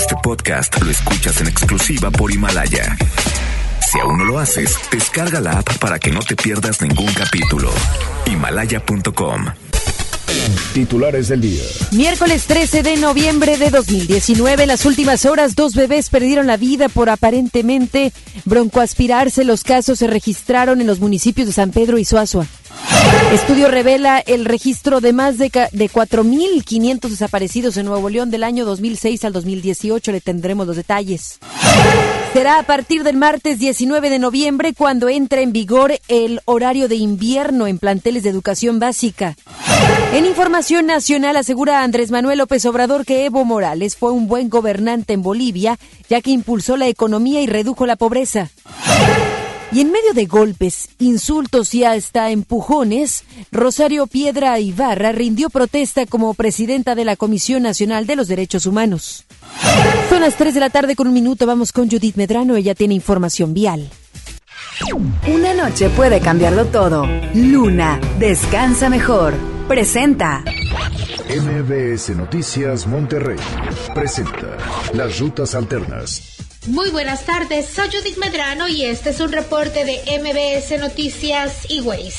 [0.00, 2.96] Este podcast lo escuchas en exclusiva por Himalaya.
[3.86, 7.70] Si aún no lo haces, descarga la app para que no te pierdas ningún capítulo.
[8.24, 9.44] Himalaya.com.
[10.72, 11.62] Titulares del día.
[11.92, 17.10] Miércoles 13 de noviembre de 2019, las últimas horas, dos bebés perdieron la vida por
[17.10, 18.14] aparentemente
[18.46, 19.44] broncoaspirarse.
[19.44, 22.46] Los casos se registraron en los municipios de San Pedro y Suazua.
[23.32, 28.64] Estudio revela el registro de más de, de 4.500 desaparecidos en Nuevo León del año
[28.64, 30.12] 2006 al 2018.
[30.12, 31.38] Le tendremos los detalles.
[32.32, 36.96] Será a partir del martes 19 de noviembre cuando entre en vigor el horario de
[36.96, 39.36] invierno en planteles de educación básica.
[40.12, 45.12] En información nacional asegura Andrés Manuel López Obrador que Evo Morales fue un buen gobernante
[45.12, 48.50] en Bolivia, ya que impulsó la economía y redujo la pobreza.
[49.72, 56.34] Y en medio de golpes, insultos y hasta empujones, Rosario Piedra Ibarra rindió protesta como
[56.34, 59.26] presidenta de la Comisión Nacional de los Derechos Humanos.
[60.08, 62.94] Son las 3 de la tarde con un minuto, vamos con Judith Medrano, ella tiene
[62.94, 63.88] información vial.
[65.28, 67.06] Una noche puede cambiarlo todo.
[67.34, 69.34] Luna, descansa mejor.
[69.68, 70.42] Presenta.
[71.28, 73.38] MBS Noticias Monterrey
[73.94, 74.56] presenta
[74.94, 76.49] Las Rutas Alternas.
[76.66, 81.80] Muy buenas tardes, soy Judith Medrano y este es un reporte de MBS Noticias y
[81.80, 82.16] Ways.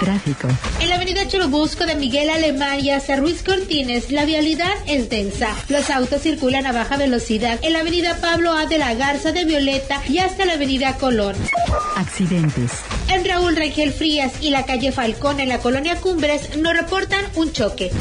[0.00, 0.48] Tráfico.
[0.80, 5.54] En la avenida Churubusco de Miguel Alemán hacia Ruiz Cortines, la vialidad es densa.
[5.68, 8.66] Los autos circulan a baja velocidad en la avenida Pablo A.
[8.66, 11.36] de la Garza de Violeta y hasta la avenida Colón.
[11.94, 12.72] Accidentes.
[13.08, 17.52] En Raúl Rangel Frías y la calle Falcón en la colonia Cumbres nos reportan un
[17.52, 17.92] choque.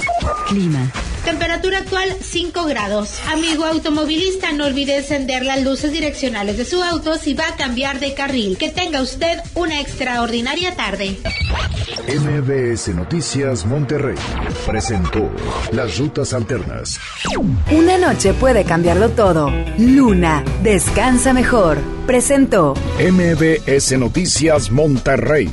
[0.47, 0.91] Clima.
[1.27, 3.19] Temperatura actual 5 grados.
[3.27, 7.99] Amigo automovilista, no olvide encender las luces direccionales de su auto si va a cambiar
[7.99, 8.57] de carril.
[8.57, 11.17] Que tenga usted una extraordinaria tarde.
[12.07, 14.15] MBS Noticias Monterrey
[14.65, 15.29] presentó
[15.73, 16.97] Las Rutas Alternas.
[17.69, 19.51] Una noche puede cambiarlo todo.
[19.77, 21.77] Luna, descansa mejor.
[22.05, 25.49] Presentó MBS Noticias Monterrey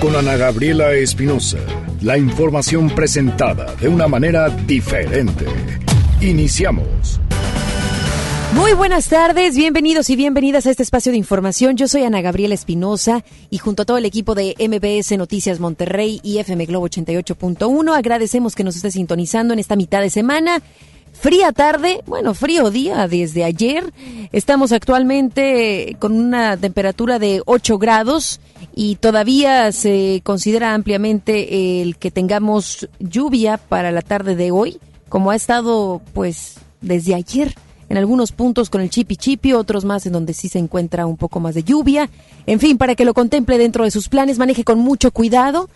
[0.00, 1.58] con Ana Gabriela Espinosa.
[2.00, 5.46] La información presentada de una manera diferente.
[6.20, 7.20] Iniciamos.
[8.58, 11.76] Muy buenas tardes, bienvenidos y bienvenidas a este espacio de información.
[11.76, 16.18] Yo soy Ana Gabriela Espinosa y junto a todo el equipo de MBS Noticias Monterrey
[16.24, 20.60] y FM Globo 88.1 agradecemos que nos esté sintonizando en esta mitad de semana.
[21.12, 23.92] Fría tarde, bueno, frío día desde ayer.
[24.32, 28.40] Estamos actualmente con una temperatura de 8 grados
[28.74, 35.30] y todavía se considera ampliamente el que tengamos lluvia para la tarde de hoy, como
[35.30, 37.54] ha estado pues desde ayer
[37.88, 41.16] en algunos puntos con el chipi chipi, otros más en donde sí se encuentra un
[41.16, 42.10] poco más de lluvia.
[42.46, 45.68] En fin, para que lo contemple dentro de sus planes, maneje con mucho cuidado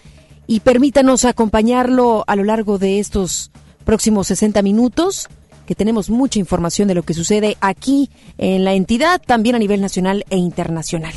[0.47, 3.51] y permítanos acompañarlo a lo largo de estos
[3.85, 5.29] próximos 60 minutos,
[5.67, 9.81] que tenemos mucha información de lo que sucede aquí en la entidad, también a nivel
[9.81, 11.15] nacional e internacional.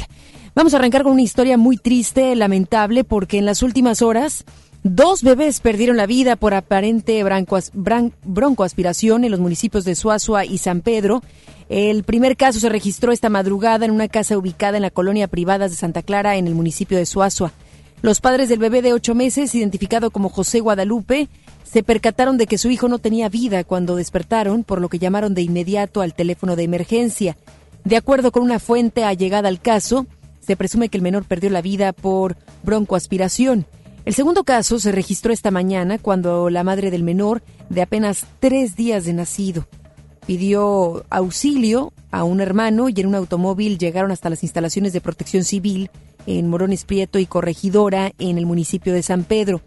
[0.56, 4.46] Vamos a arrancar con una historia muy triste, lamentable, porque en las últimas horas
[4.88, 10.82] Dos bebés perdieron la vida por aparente broncoaspiración en los municipios de Suazua y San
[10.82, 11.24] Pedro.
[11.70, 15.72] El primer caso se registró esta madrugada en una casa ubicada en la colonia Privadas
[15.72, 17.52] de Santa Clara, en el municipio de Suazua.
[18.04, 21.30] Los padres del bebé de ocho meses, identificado como José Guadalupe,
[21.64, 25.34] se percataron de que su hijo no tenía vida cuando despertaron, por lo que llamaron
[25.34, 27.38] de inmediato al teléfono de emergencia.
[27.86, 30.06] De acuerdo con una fuente allegada al caso,
[30.42, 33.66] se presume que el menor perdió la vida por broncoaspiración.
[34.06, 38.76] El segundo caso se registró esta mañana cuando la madre del menor, de apenas tres
[38.76, 39.68] días de nacido,
[40.28, 45.44] pidió auxilio a un hermano y en un automóvil llegaron hasta las instalaciones de protección
[45.44, 45.90] civil
[46.28, 49.62] en Morones Prieto y Corregidora, en el municipio de San Pedro.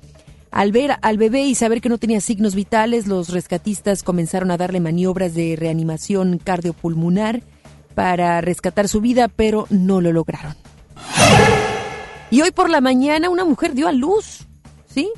[0.53, 4.57] Al ver al bebé y saber que no tenía signos vitales, los rescatistas comenzaron a
[4.57, 7.43] darle maniobras de reanimación cardiopulmonar
[7.97, 10.55] para rescatar su vida, pero no lo lograron.
[12.31, 14.47] Y hoy por la mañana una mujer dio a luz,
[14.87, 15.11] ¿sí?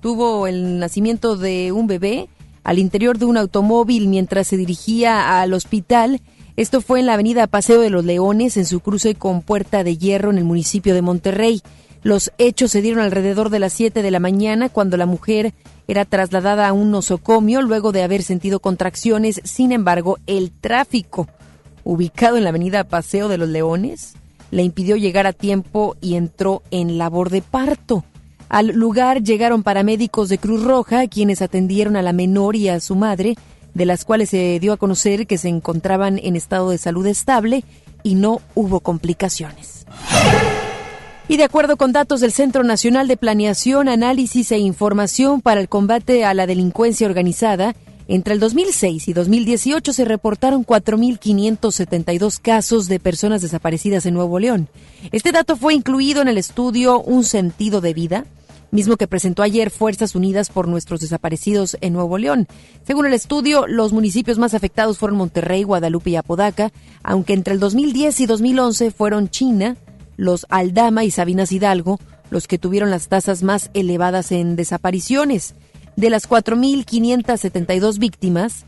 [0.00, 2.28] Tuvo el nacimiento de un bebé
[2.64, 6.20] al interior de un automóvil mientras se dirigía al hospital.
[6.56, 9.96] Esto fue en la avenida Paseo de los Leones, en su cruce con Puerta de
[9.96, 11.62] Hierro, en el municipio de Monterrey.
[12.02, 15.54] Los hechos se dieron alrededor de las 7 de la mañana, cuando la mujer
[15.88, 19.40] era trasladada a un nosocomio luego de haber sentido contracciones.
[19.44, 21.26] Sin embargo, el tráfico
[21.84, 24.14] ubicado en la avenida Paseo de los Leones
[24.50, 28.04] le impidió llegar a tiempo y entró en labor de parto.
[28.48, 32.96] Al lugar llegaron paramédicos de Cruz Roja, quienes atendieron a la menor y a su
[32.96, 33.36] madre,
[33.74, 37.64] de las cuales se dio a conocer que se encontraban en estado de salud estable
[38.02, 39.86] y no hubo complicaciones.
[41.28, 45.68] Y de acuerdo con datos del Centro Nacional de Planeación, Análisis e Información para el
[45.68, 47.74] Combate a la Delincuencia Organizada,
[48.10, 54.68] Entre el 2006 y 2018 se reportaron 4.572 casos de personas desaparecidas en Nuevo León.
[55.12, 58.24] Este dato fue incluido en el estudio Un sentido de vida,
[58.70, 62.48] mismo que presentó ayer Fuerzas Unidas por nuestros desaparecidos en Nuevo León.
[62.86, 66.72] Según el estudio, los municipios más afectados fueron Monterrey, Guadalupe y Apodaca,
[67.02, 69.76] aunque entre el 2010 y 2011 fueron China,
[70.16, 72.00] los Aldama y Sabinas Hidalgo
[72.30, 75.54] los que tuvieron las tasas más elevadas en desapariciones.
[75.98, 78.66] De las 4.572 víctimas,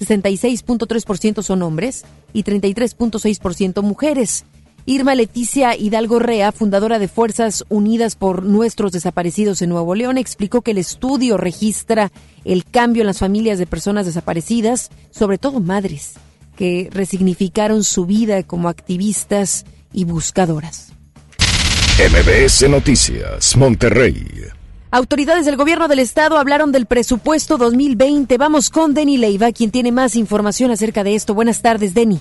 [0.00, 4.46] 66.3% son hombres y 33.6% mujeres.
[4.86, 10.62] Irma Leticia Hidalgo Rea, fundadora de Fuerzas Unidas por Nuestros Desaparecidos en Nuevo León, explicó
[10.62, 12.12] que el estudio registra
[12.46, 16.14] el cambio en las familias de personas desaparecidas, sobre todo madres,
[16.56, 20.94] que resignificaron su vida como activistas y buscadoras.
[21.98, 24.50] MBS Noticias, Monterrey.
[24.92, 28.36] Autoridades del gobierno del estado hablaron del presupuesto 2020.
[28.38, 31.32] Vamos con Denny Leiva, quien tiene más información acerca de esto.
[31.32, 32.20] Buenas tardes, Denny.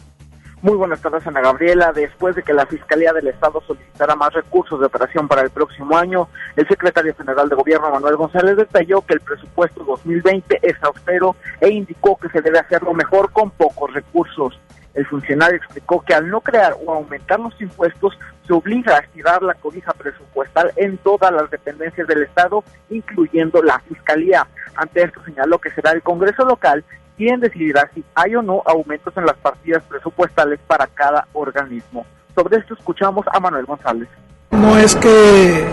[0.62, 1.92] Muy buenas tardes, Ana Gabriela.
[1.94, 5.98] Después de que la Fiscalía del Estado solicitara más recursos de operación para el próximo
[5.98, 11.36] año, el secretario general de Gobierno, Manuel González, detalló que el presupuesto 2020 es austero
[11.62, 14.60] e indicó que se debe hacerlo mejor con pocos recursos.
[15.00, 19.42] El funcionario explicó que al no crear o aumentar los impuestos, se obliga a estirar
[19.42, 24.46] la cobija presupuestal en todas las dependencias del Estado, incluyendo la Fiscalía.
[24.76, 26.84] Ante esto señaló que será el Congreso local
[27.16, 32.06] quien decidirá si hay o no aumentos en las partidas presupuestales para cada organismo.
[32.36, 34.10] Sobre esto escuchamos a Manuel González.
[34.52, 35.66] No es que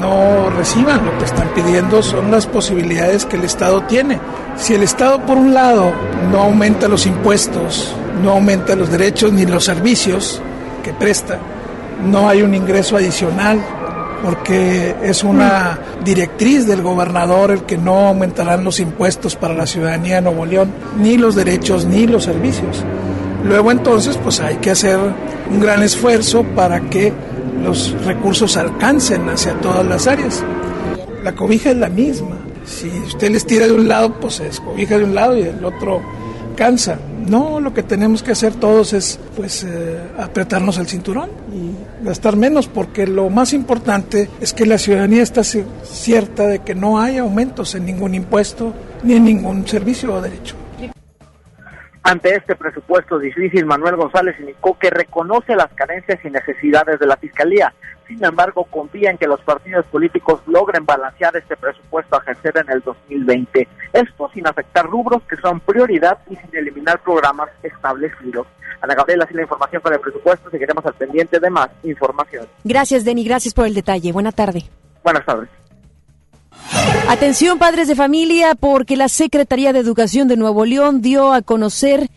[0.00, 4.18] no reciban, lo que están pidiendo son las posibilidades que el Estado tiene.
[4.56, 5.92] Si el Estado, por un lado,
[6.30, 10.40] no aumenta los impuestos, no aumenta los derechos ni los servicios
[10.82, 11.38] que presta,
[12.04, 13.60] no hay un ingreso adicional
[14.24, 20.16] porque es una directriz del gobernador el que no aumentarán los impuestos para la ciudadanía
[20.16, 22.82] de Nuevo León, ni los derechos ni los servicios.
[23.44, 24.98] Luego entonces pues hay que hacer
[25.50, 27.12] un gran esfuerzo para que
[27.64, 30.44] los recursos alcancen hacia todas las áreas.
[31.22, 32.36] La cobija es la misma.
[32.66, 35.64] Si usted les tira de un lado, pues es cobija de un lado y el
[35.64, 36.02] otro
[36.56, 36.98] cansa.
[37.26, 42.36] No, lo que tenemos que hacer todos es pues eh, apretarnos el cinturón y gastar
[42.36, 47.16] menos porque lo más importante es que la ciudadanía está cierta de que no hay
[47.16, 50.54] aumentos en ningún impuesto ni en ningún servicio o derecho.
[52.06, 57.16] Ante este presupuesto difícil, Manuel González indicó que reconoce las carencias y necesidades de la
[57.16, 57.72] Fiscalía.
[58.06, 62.70] Sin embargo, confía en que los partidos políticos logren balancear este presupuesto a ejercer en
[62.70, 63.66] el 2020.
[63.94, 68.46] Esto sin afectar rubros que son prioridad y sin eliminar programas establecidos.
[68.82, 70.50] Ana Gabriela, así la información para el presupuesto.
[70.50, 72.46] Seguiremos al pendiente de más información.
[72.64, 73.24] Gracias, Denny.
[73.24, 74.12] Gracias por el detalle.
[74.12, 74.64] Buena tarde.
[75.02, 75.48] Buenas tardes.
[77.08, 82.10] Atención padres de familia porque la Secretaría de Educación de Nuevo León dio a conocer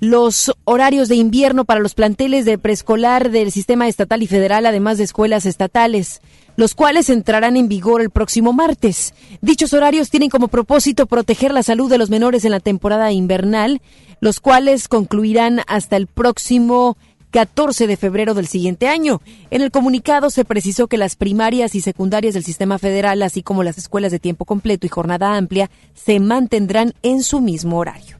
[0.00, 4.98] los horarios de invierno para los planteles de preescolar del sistema estatal y federal, además
[4.98, 6.20] de escuelas estatales,
[6.56, 9.14] los cuales entrarán en vigor el próximo martes.
[9.40, 13.80] Dichos horarios tienen como propósito proteger la salud de los menores en la temporada invernal,
[14.20, 16.96] los cuales concluirán hasta el próximo
[17.34, 19.20] 14 de febrero del siguiente año.
[19.50, 23.64] En el comunicado se precisó que las primarias y secundarias del sistema federal, así como
[23.64, 28.18] las escuelas de tiempo completo y jornada amplia, se mantendrán en su mismo horario.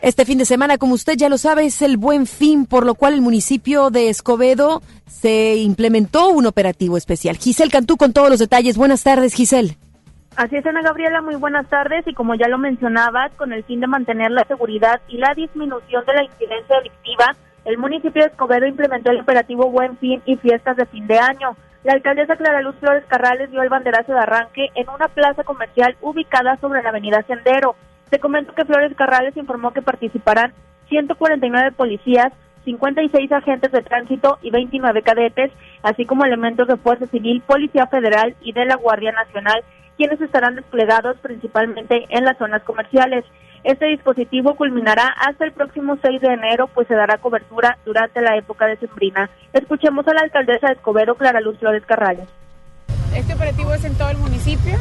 [0.00, 2.94] Este fin de semana, como usted ya lo sabe, es el buen fin, por lo
[2.94, 7.36] cual el municipio de Escobedo se implementó un operativo especial.
[7.36, 8.78] Giselle Cantú con todos los detalles.
[8.78, 9.76] Buenas tardes, Giselle.
[10.36, 12.06] Así es, Ana Gabriela, muy buenas tardes.
[12.06, 16.04] Y como ya lo mencionabas, con el fin de mantener la seguridad y la disminución
[16.06, 20.76] de la incidencia delictiva, el municipio de Escobedo implementó el operativo Buen Fin y Fiestas
[20.76, 21.56] de Fin de Año.
[21.84, 25.96] La alcaldesa Clara Luz Flores Carrales dio el banderazo de arranque en una plaza comercial
[26.00, 27.74] ubicada sobre la avenida Sendero.
[28.10, 30.52] Se comentó que Flores Carrales informó que participarán
[30.88, 32.32] 149 policías,
[32.64, 35.50] 56 agentes de tránsito y 29 cadetes,
[35.82, 39.62] así como elementos de Fuerza Civil, Policía Federal y de la Guardia Nacional
[39.98, 43.24] quienes estarán desplegados principalmente en las zonas comerciales.
[43.64, 48.36] Este dispositivo culminará hasta el próximo 6 de enero, pues se dará cobertura durante la
[48.36, 49.28] época de sembrina.
[49.52, 52.28] Escuchemos a la alcaldesa de Escobedo, Clara Luz Flores Carrales.
[53.14, 54.78] Este operativo es en todo el municipio.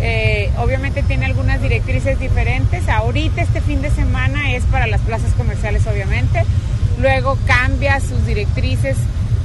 [0.00, 2.88] Eh, obviamente tiene algunas directrices diferentes.
[2.88, 6.42] Ahorita este fin de semana es para las plazas comerciales, obviamente.
[7.00, 8.98] Luego cambia sus directrices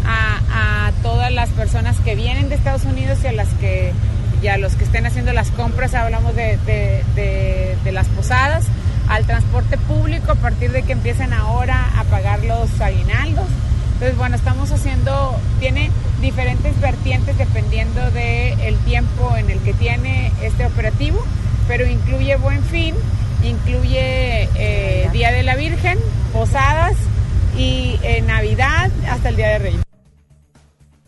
[0.04, 3.94] a, a todas las personas que vienen de Estados Unidos y a las que
[4.41, 8.65] y a los que estén haciendo las compras, hablamos de, de, las posadas,
[9.10, 13.45] al transporte público a partir de que empiecen ahora a pagar los aguinaldos
[13.95, 20.31] Entonces, bueno, estamos haciendo, tiene diferentes vertientes dependiendo del el tiempo en el que tiene
[20.41, 21.21] este operativo,
[21.67, 22.95] pero incluye Buen Fin,
[23.43, 26.00] incluye eh, Día de la Virgen,
[26.31, 26.95] Posadas
[27.57, 29.90] y eh, Navidad hasta el Día de Reyes.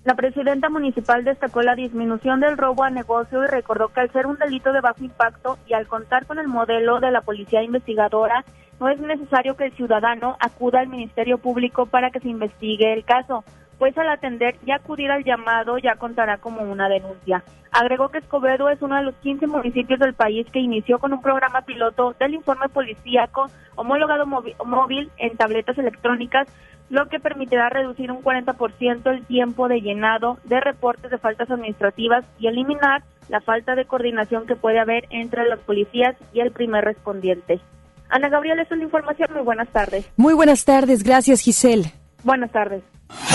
[0.03, 4.27] La presidenta municipal destacó la disminución del robo a negocio y recordó que al ser
[4.27, 8.43] un delito de bajo impacto y al contar con el modelo de la policía investigadora,
[8.81, 13.05] no es necesario que el ciudadano acuda al Ministerio Público para que se investigue el
[13.05, 13.45] caso,
[13.79, 17.43] pues al atender y acudir al llamado ya contará como una denuncia.
[17.71, 21.21] Agregó que Escobedo es uno de los 15 municipios del país que inició con un
[21.21, 26.47] programa piloto del informe policíaco homologado móvil en tabletas electrónicas
[26.89, 32.23] lo que permitirá reducir un 40% el tiempo de llenado de reportes de faltas administrativas
[32.39, 36.83] y eliminar la falta de coordinación que puede haber entre los policías y el primer
[36.83, 37.59] respondiente.
[38.09, 39.29] Ana Gabriela, es una información.
[39.33, 40.07] Muy buenas tardes.
[40.17, 41.03] Muy buenas tardes.
[41.03, 41.91] Gracias, Giselle.
[42.23, 42.83] Buenas tardes.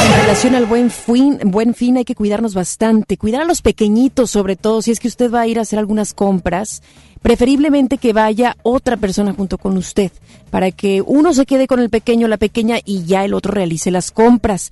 [0.05, 4.31] En relación al buen fin, buen fin hay que cuidarnos bastante, cuidar a los pequeñitos
[4.31, 6.83] sobre todo, si es que usted va a ir a hacer algunas compras,
[7.23, 10.13] preferiblemente que vaya otra persona junto con usted,
[10.51, 13.91] para que uno se quede con el pequeño, la pequeña y ya el otro realice
[13.91, 14.71] las compras.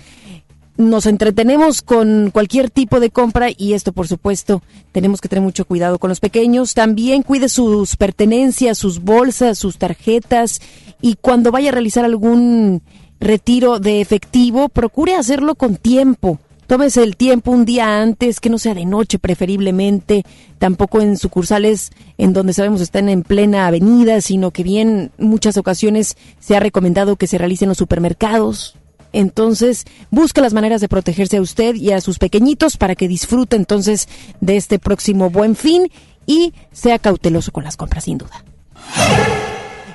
[0.77, 5.65] Nos entretenemos con cualquier tipo de compra y esto, por supuesto, tenemos que tener mucho
[5.65, 6.75] cuidado con los pequeños.
[6.75, 10.61] También cuide sus pertenencias, sus bolsas, sus tarjetas
[11.01, 12.83] y cuando vaya a realizar algún
[13.21, 16.39] retiro de efectivo, procure hacerlo con tiempo.
[16.67, 20.25] Tómese el tiempo un día antes, que no sea de noche preferiblemente,
[20.59, 26.17] tampoco en sucursales en donde sabemos están en plena avenida, sino que bien muchas ocasiones
[26.41, 28.77] se ha recomendado que se realicen en los supermercados.
[29.13, 33.55] Entonces, busque las maneras de protegerse a usted y a sus pequeñitos para que disfrute
[33.55, 34.09] entonces
[34.41, 35.89] de este próximo buen fin
[36.27, 38.45] y sea cauteloso con las compras, sin duda.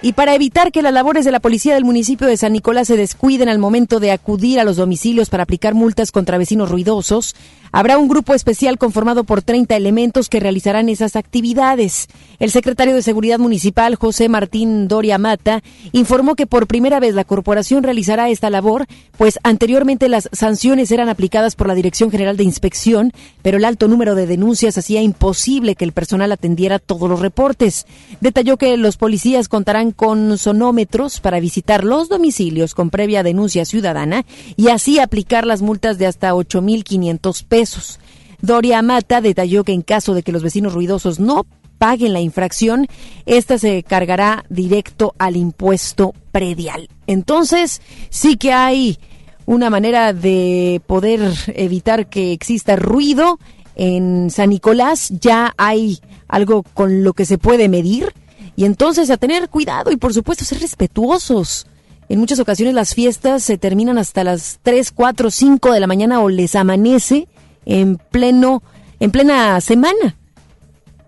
[0.03, 2.97] Y para evitar que las labores de la policía del municipio de San Nicolás se
[2.97, 7.35] descuiden al momento de acudir a los domicilios para aplicar multas contra vecinos ruidosos,
[7.73, 12.07] Habrá un grupo especial conformado por 30 elementos que realizarán esas actividades.
[12.37, 17.23] El secretario de Seguridad Municipal, José Martín Doria Mata, informó que por primera vez la
[17.23, 22.43] corporación realizará esta labor, pues anteriormente las sanciones eran aplicadas por la Dirección General de
[22.43, 27.21] Inspección, pero el alto número de denuncias hacía imposible que el personal atendiera todos los
[27.21, 27.85] reportes.
[28.19, 34.25] Detalló que los policías contarán con sonómetros para visitar los domicilios con previa denuncia ciudadana
[34.55, 37.99] y así aplicar las multas de hasta 8.500 pesos.
[38.41, 41.45] Doria Mata detalló que en caso de que los vecinos ruidosos no
[41.77, 42.87] paguen la infracción,
[43.25, 46.89] esta se cargará directo al impuesto predial.
[47.07, 48.99] Entonces, sí que hay
[49.45, 53.39] una manera de poder evitar que exista ruido.
[53.75, 58.13] En San Nicolás, ya hay algo con lo que se puede medir
[58.61, 61.65] y entonces a tener cuidado y por supuesto ser respetuosos.
[62.09, 66.21] En muchas ocasiones las fiestas se terminan hasta las 3, 4, 5 de la mañana
[66.21, 67.27] o les amanece
[67.65, 68.61] en pleno,
[68.99, 70.15] en plena semana.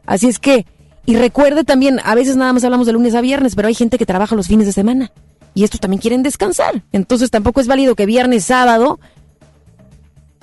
[0.08, 0.66] Así es que,
[1.06, 4.00] y recuerde también, a veces nada más hablamos de lunes a viernes, pero hay gente
[4.00, 5.12] que trabaja los fines de semana.
[5.54, 6.82] Y estos también quieren descansar.
[6.92, 9.00] Entonces tampoco es válido que viernes, sábado,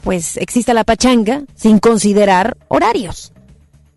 [0.05, 3.33] pues exista la pachanga sin considerar horarios.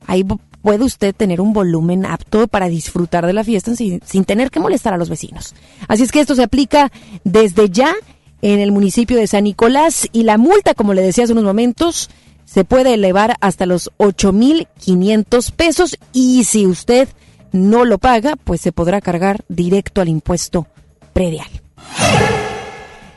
[0.08, 0.25] Ahí
[0.63, 4.60] puede usted tener un volumen apto para disfrutar de la fiesta sin, sin, tener que
[4.60, 5.53] molestar a los vecinos.
[5.88, 6.91] Así es que esto se aplica
[7.24, 7.93] desde ya
[8.41, 12.10] en el municipio de San Nicolás y la multa, como le decía hace unos momentos,
[12.46, 17.08] se puede elevar hasta los 8.500 pesos y si usted
[17.51, 20.67] no lo paga, pues se podrá cargar directo al impuesto
[21.13, 21.48] predial.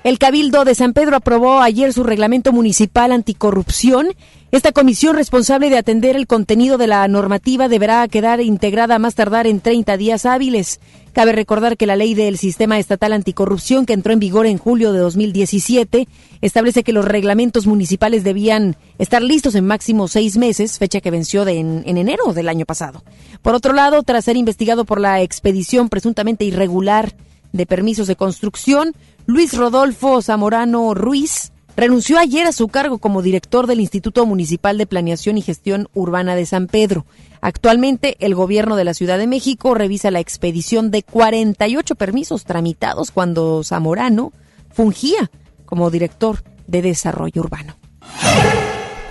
[0.04, 4.06] El Cabildo de San Pedro aprobó ayer su reglamento municipal anticorrupción.
[4.56, 9.46] Esta comisión responsable de atender el contenido de la normativa deberá quedar integrada más tardar
[9.46, 10.80] en 30 días hábiles.
[11.12, 14.94] Cabe recordar que la ley del Sistema Estatal Anticorrupción, que entró en vigor en julio
[14.94, 16.08] de 2017,
[16.40, 21.46] establece que los reglamentos municipales debían estar listos en máximo seis meses, fecha que venció
[21.46, 23.04] en, en enero del año pasado.
[23.42, 27.14] Por otro lado, tras ser investigado por la expedición presuntamente irregular
[27.52, 28.94] de permisos de construcción,
[29.26, 34.86] Luis Rodolfo Zamorano Ruiz renunció ayer a su cargo como director del Instituto Municipal de
[34.86, 37.06] Planeación y Gestión Urbana de San Pedro.
[37.40, 43.10] Actualmente, el gobierno de la Ciudad de México revisa la expedición de 48 permisos tramitados
[43.10, 44.32] cuando Zamorano
[44.72, 45.30] fungía
[45.66, 47.76] como director de Desarrollo Urbano.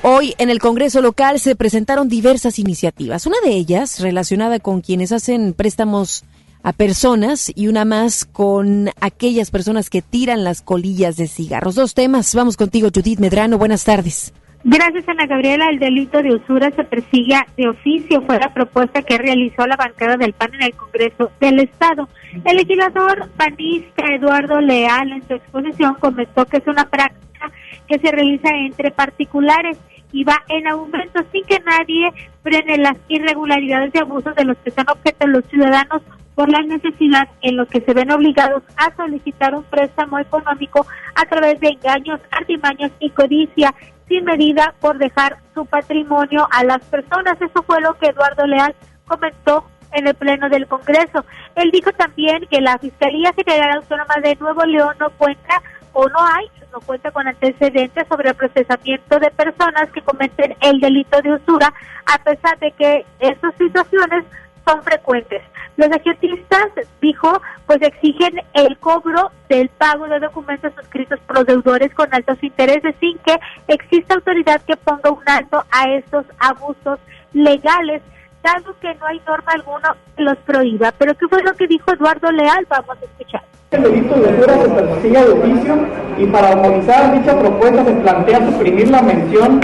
[0.04, 5.12] Hoy en el Congreso local se presentaron diversas iniciativas, una de ellas relacionada con quienes
[5.12, 6.24] hacen préstamos
[6.66, 11.76] a personas y una más con aquellas personas que tiran las colillas de cigarros.
[11.76, 12.34] Dos temas.
[12.34, 13.60] Vamos contigo, Judith Medrano.
[13.60, 14.34] Buenas tardes.
[14.64, 15.70] Gracias, Ana Gabriela.
[15.70, 18.24] El delito de usura se persigue de oficio.
[18.24, 22.10] Fue la propuesta que realizó la bancada del PAN en el Congreso del Estado.
[22.44, 27.52] El legislador panista Eduardo Leal en su exposición comentó que es una práctica
[27.88, 29.78] que se realiza entre particulares
[30.12, 34.72] y va en aumento sin que nadie frene las irregularidades y abusos de los que
[34.72, 36.02] son objeto los ciudadanos
[36.36, 41.26] por la necesidad en los que se ven obligados a solicitar un préstamo económico a
[41.26, 43.74] través de engaños, artimaños y codicia
[44.08, 47.42] sin medida por dejar su patrimonio a las personas.
[47.42, 48.76] Eso fue lo que Eduardo Leal
[49.08, 51.26] comentó en el Pleno del Congreso.
[51.56, 55.62] Él dijo también que la Fiscalía General Autónoma de Nuevo León no cuenta
[55.94, 60.82] o no hay, no cuenta con antecedentes sobre el procesamiento de personas que cometen el
[60.82, 61.74] delito de usura,
[62.06, 64.26] a pesar de que esas situaciones
[64.66, 65.42] son frecuentes.
[65.78, 66.68] Los agiotistas,
[67.02, 72.96] dijo, pues exigen el cobro del pago de documentos suscritos por deudores con altos intereses
[73.00, 77.00] sin que exista autoridad que ponga un alto a estos abusos
[77.34, 78.02] legales,
[78.42, 80.94] dado que no hay norma alguna que los prohíba.
[80.98, 82.66] Pero ¿qué fue lo que dijo Eduardo Leal?
[82.70, 83.44] Vamos a escuchar.
[83.72, 88.52] El delito de usura se persigue de oficio y para armonizar dicha propuesta se plantea
[88.52, 89.60] suprimir la mención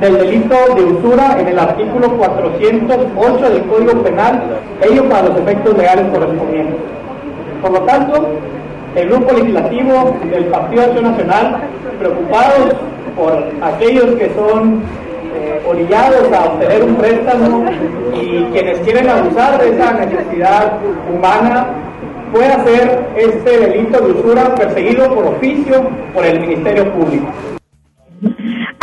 [0.00, 4.42] del delito de usura en el artículo 408 del Código Penal,
[4.82, 6.76] ello para los efectos legales correspondientes.
[7.62, 8.28] Por lo tanto,
[8.94, 11.62] el Grupo Legislativo del Partido Acción Nacional,
[11.98, 12.74] preocupados
[13.16, 14.82] por aquellos que son
[15.34, 17.64] eh, orillados a obtener un préstamo
[18.14, 20.78] y quienes quieren abusar de esa necesidad
[21.14, 21.68] humana,
[22.32, 27.28] puede hacer este delito de usura perseguido por oficio por el Ministerio Público.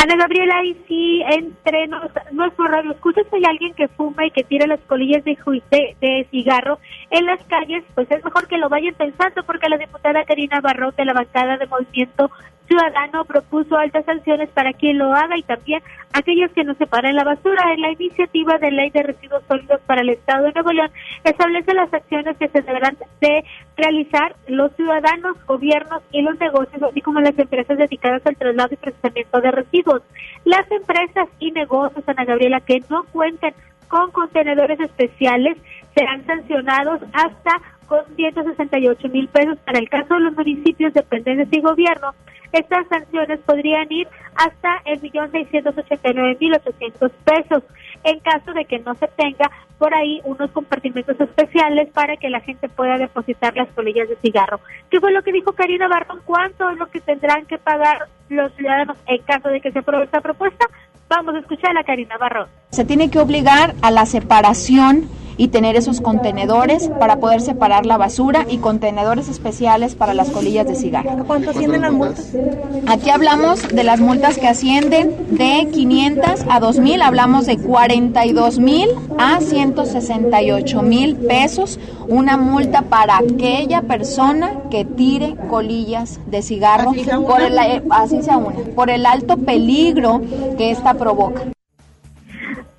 [0.04, 4.44] Ana Gabriela, y si entre nos, nuestro radio escuchas hay alguien que fuma y que
[4.44, 5.38] tira las colillas de,
[5.72, 6.78] de, de, cigarro
[7.10, 10.94] en las calles, pues es mejor que lo vayan pensando porque la diputada Karina Barrón
[10.98, 12.30] de la bancada de Movimiento
[12.68, 15.82] Ciudadano propuso altas sanciones para quien lo haga y también
[16.14, 17.74] aquellos que no separen la basura.
[17.74, 20.92] En la iniciativa de ley de residuos sólidos para el Estado de Nuevo León
[21.24, 23.44] establece las acciones que se deberán de
[23.76, 28.78] realizar los ciudadanos, gobiernos y los negocios, así como las empresas dedicadas al traslado y
[28.78, 30.02] procesamiento de residuos.
[30.46, 33.54] Las empresas y negocios, Ana Gabriela, que no cuenten
[33.88, 35.58] con contenedores especiales
[35.96, 39.58] serán sancionados hasta con 168 mil pesos.
[39.60, 42.12] Para el caso de los municipios, dependencias y gobierno,
[42.54, 47.64] estas sanciones podrían ir hasta el millón seiscientos ochenta nueve mil ochocientos pesos
[48.04, 52.40] en caso de que no se tenga por ahí unos compartimentos especiales para que la
[52.42, 54.60] gente pueda depositar las colillas de cigarro.
[54.90, 56.22] ¿Qué fue lo que dijo Karina Barton?
[56.26, 60.06] ¿Cuánto es lo que tendrán que pagar los ciudadanos en caso de que se apruebe
[60.06, 60.66] esta propuesta?
[61.10, 62.48] Vamos a escuchar a Karina Barron.
[62.70, 67.98] Se tiene que obligar a la separación y tener esos contenedores para poder separar la
[67.98, 71.24] basura y contenedores especiales para las colillas de cigarro.
[71.26, 72.34] ¿Cuánto ascienden las multas?
[72.88, 78.90] Aquí hablamos de las multas que ascienden de 500 a 2000, hablamos de 42 mil
[79.18, 86.94] a 168 mil pesos, una multa para aquella persona que tire colillas de cigarro
[87.26, 87.58] por el,
[87.90, 90.22] así sea una, por el alto peligro
[90.58, 91.44] que esta provoca.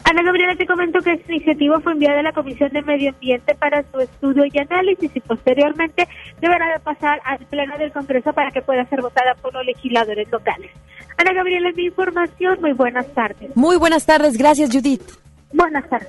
[0.04, 3.54] Ana Gabriela, te comento que esta iniciativa fue enviada a la Comisión de Medio Ambiente
[3.54, 6.06] para su estudio y análisis y posteriormente
[6.40, 10.30] deberá de pasar al Pleno del Congreso para que pueda ser votada por los legisladores
[10.30, 10.70] locales.
[11.16, 12.58] Ana Gabriela, mi información.
[12.60, 13.56] Muy buenas tardes.
[13.56, 14.36] Muy buenas tardes.
[14.36, 15.02] Gracias, Judith.
[15.52, 16.08] Buenas tardes.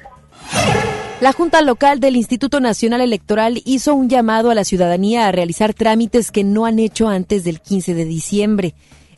[1.21, 5.73] La Junta Local del Instituto Nacional Electoral hizo un llamado a la ciudadanía a realizar
[5.73, 8.73] trámites que no han hecho antes del 15 de diciembre.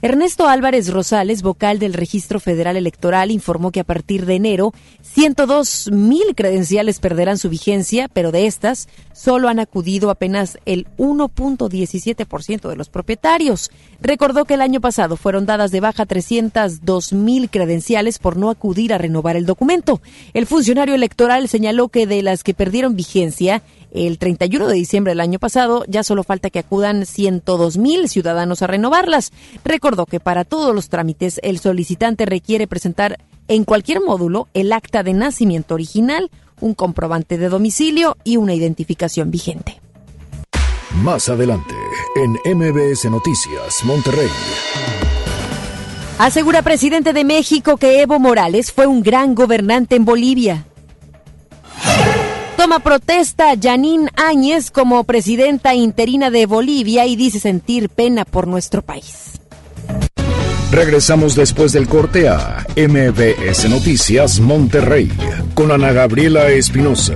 [0.07, 5.89] Ernesto Álvarez Rosales, vocal del Registro Federal Electoral, informó que a partir de enero 102
[5.91, 12.75] mil credenciales perderán su vigencia, pero de estas solo han acudido apenas el 1.17% de
[12.77, 13.69] los propietarios.
[13.99, 18.93] Recordó que el año pasado fueron dadas de baja 302 mil credenciales por no acudir
[18.93, 19.99] a renovar el documento.
[20.33, 23.61] El funcionario electoral señaló que de las que perdieron vigencia,
[24.05, 28.61] el 31 de diciembre del año pasado ya solo falta que acudan 102 mil ciudadanos
[28.61, 29.31] a renovarlas.
[29.63, 35.03] Recordó que para todos los trámites el solicitante requiere presentar en cualquier módulo el acta
[35.03, 36.29] de nacimiento original,
[36.59, 39.79] un comprobante de domicilio y una identificación vigente.
[41.03, 41.73] Más adelante,
[42.15, 44.29] en MBS Noticias, Monterrey.
[46.17, 50.65] Asegura presidente de México que Evo Morales fue un gran gobernante en Bolivia.
[52.57, 58.81] Toma protesta Janine Áñez como presidenta interina de Bolivia y dice sentir pena por nuestro
[58.81, 59.33] país.
[60.71, 65.11] Regresamos después del corte a MBS Noticias Monterrey
[65.53, 67.15] con Ana Gabriela Espinosa.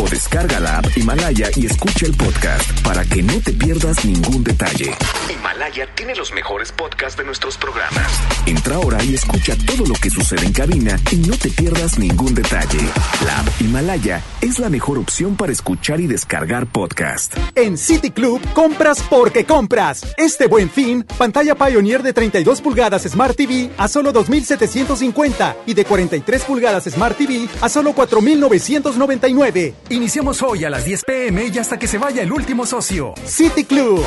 [0.00, 4.42] o descarga la app Himalaya y escucha el podcast para que no te pierdas ningún
[4.42, 4.94] detalle.
[5.30, 8.10] Himalaya tiene los mejores podcasts de nuestros programas.
[8.46, 12.34] Entra ahora y escucha todo lo que sucede en cabina y no te pierdas ningún
[12.34, 12.80] detalle.
[13.24, 17.34] La app Himalaya es la mejor opción para escuchar y descargar podcast.
[17.54, 20.14] En City Club compras porque compras.
[20.16, 25.84] Este buen fin, pantalla Pioneer de 32 pulgadas Smart TV a solo 2.750 y de
[25.84, 29.74] 43 pulgadas Smart TV a solo 4.999.
[29.90, 33.12] Iniciamos hoy a las 10 pm y hasta que se vaya el último socio.
[33.24, 34.00] City Club.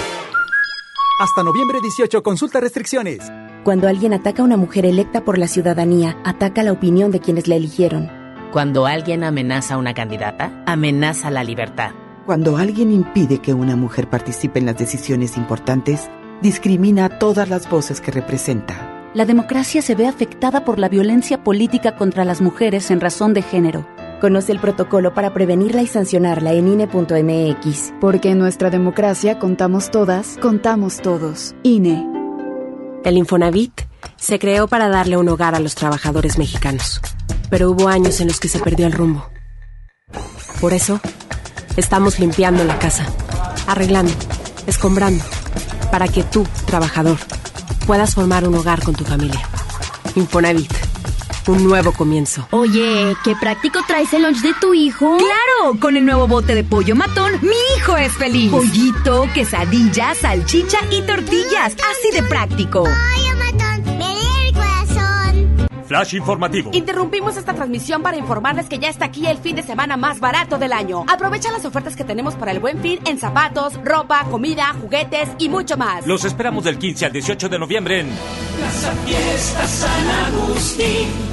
[1.19, 3.19] Hasta noviembre 18, consulta restricciones.
[3.65, 7.49] Cuando alguien ataca a una mujer electa por la ciudadanía, ataca la opinión de quienes
[7.49, 8.09] la eligieron.
[8.53, 11.91] Cuando alguien amenaza a una candidata, amenaza la libertad.
[12.25, 16.09] Cuando alguien impide que una mujer participe en las decisiones importantes,
[16.41, 19.09] discrimina a todas las voces que representa.
[19.13, 23.41] La democracia se ve afectada por la violencia política contra las mujeres en razón de
[23.41, 23.85] género.
[24.23, 27.93] Conoce el protocolo para prevenirla y sancionarla en INE.mx.
[27.99, 31.53] Porque en nuestra democracia contamos todas, contamos todos.
[31.61, 32.07] INE.
[33.03, 33.81] El Infonavit
[34.15, 37.01] se creó para darle un hogar a los trabajadores mexicanos,
[37.49, 39.29] pero hubo años en los que se perdió el rumbo.
[40.61, 41.01] Por eso,
[41.75, 43.05] estamos limpiando la casa,
[43.67, 44.13] arreglando,
[44.67, 45.25] escombrando,
[45.91, 47.17] para que tú, trabajador,
[47.85, 49.41] puedas formar un hogar con tu familia.
[50.15, 50.92] Infonavit
[51.51, 52.47] un nuevo comienzo.
[52.51, 55.17] Oye, qué práctico traes el lunch de tu hijo.
[55.17, 55.79] ¡Claro!
[55.79, 58.51] Con el nuevo bote de pollo matón, mi hijo es feliz.
[58.51, 61.75] Pollito, quesadilla, salchicha y tortillas.
[61.91, 62.83] Así de práctico.
[62.83, 65.67] Pollo matón, me el corazón.
[65.85, 66.71] Flash informativo.
[66.73, 70.57] Interrumpimos esta transmisión para informarles que ya está aquí el fin de semana más barato
[70.57, 71.03] del año.
[71.07, 75.49] Aprovecha las ofertas que tenemos para el buen fin en zapatos, ropa, comida, juguetes y
[75.49, 76.07] mucho más.
[76.07, 78.07] Los esperamos del 15 al 18 de noviembre en
[78.57, 81.32] Plaza Fiesta San Agustín.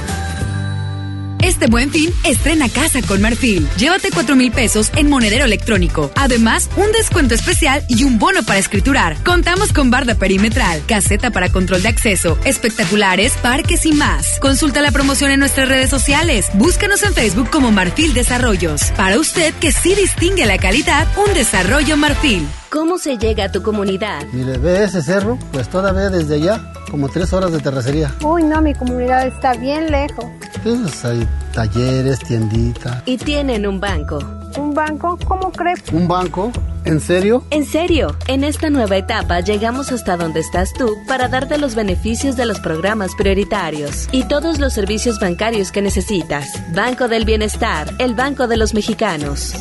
[1.61, 3.69] Este buen fin, estrena casa con Marfil.
[3.77, 6.09] Llévate 4 mil pesos en monedero electrónico.
[6.15, 9.23] Además, un descuento especial y un bono para escriturar.
[9.23, 14.39] Contamos con barda perimetral, caseta para control de acceso, espectaculares, parques y más.
[14.39, 16.47] Consulta la promoción en nuestras redes sociales.
[16.55, 18.85] Búscanos en Facebook como Marfil Desarrollos.
[18.97, 22.47] Para usted que sí distingue la calidad, un desarrollo Marfil.
[22.71, 24.25] ¿Cómo se llega a tu comunidad?
[24.31, 28.13] Mire, ve ese cerro, pues todavía desde allá, como tres horas de terracería.
[28.21, 30.25] Uy, no, mi comunidad está bien lejos.
[30.61, 33.01] Pues hay talleres, tiendita.
[33.05, 34.19] Y tienen un banco.
[34.57, 35.17] ¿Un banco?
[35.25, 35.81] ¿Cómo crees?
[35.93, 36.51] ¿Un banco?
[36.83, 37.45] ¿En serio?
[37.49, 38.17] En serio.
[38.27, 42.59] En esta nueva etapa llegamos hasta donde estás tú para darte los beneficios de los
[42.59, 46.49] programas prioritarios y todos los servicios bancarios que necesitas.
[46.75, 49.53] Banco del Bienestar, el Banco de los Mexicanos.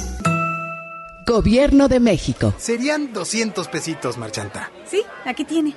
[1.24, 2.52] Gobierno de México.
[2.58, 4.72] Serían 200 pesitos, Marchanta.
[4.84, 5.76] Sí, aquí tiene.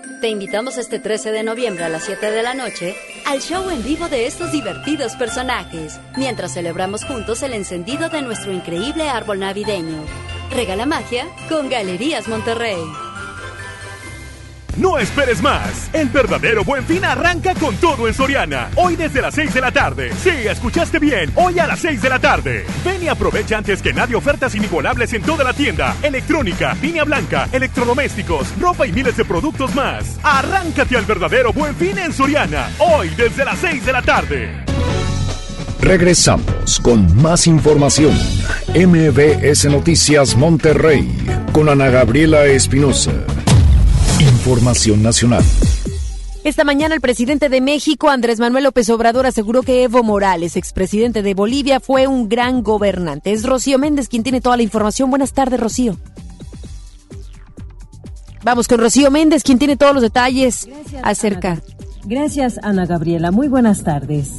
[0.21, 3.83] Te invitamos este 13 de noviembre a las 7 de la noche al show en
[3.83, 10.05] vivo de estos divertidos personajes, mientras celebramos juntos el encendido de nuestro increíble árbol navideño.
[10.51, 12.77] Regala magia con Galerías Monterrey.
[14.77, 15.89] No esperes más.
[15.93, 18.69] El verdadero buen fin arranca con todo en Soriana.
[18.75, 20.11] Hoy desde las 6 de la tarde.
[20.21, 21.31] Sí, escuchaste bien.
[21.35, 22.65] Hoy a las 6 de la tarde.
[22.85, 25.95] Ven y aprovecha antes que nadie ofertas inigualables en toda la tienda.
[26.01, 30.17] Electrónica, línea blanca, electrodomésticos, ropa y miles de productos más.
[30.23, 32.69] Arráncate al verdadero buen fin en Soriana.
[32.79, 34.65] Hoy desde las 6 de la tarde.
[35.81, 38.13] Regresamos con más información.
[38.75, 41.11] MBS Noticias Monterrey
[41.51, 43.11] con Ana Gabriela Espinosa.
[44.21, 45.43] Información nacional.
[46.43, 51.23] Esta mañana el presidente de México, Andrés Manuel López Obrador, aseguró que Evo Morales, expresidente
[51.23, 53.31] de Bolivia, fue un gran gobernante.
[53.31, 55.09] Es Rocío Méndez quien tiene toda la información.
[55.09, 55.97] Buenas tardes, Rocío.
[58.43, 60.69] Vamos con Rocío Méndez, quien tiene todos los detalles
[61.01, 61.59] acerca.
[62.05, 63.31] Gracias, Ana Gabriela.
[63.31, 64.29] Muy buenas tardes.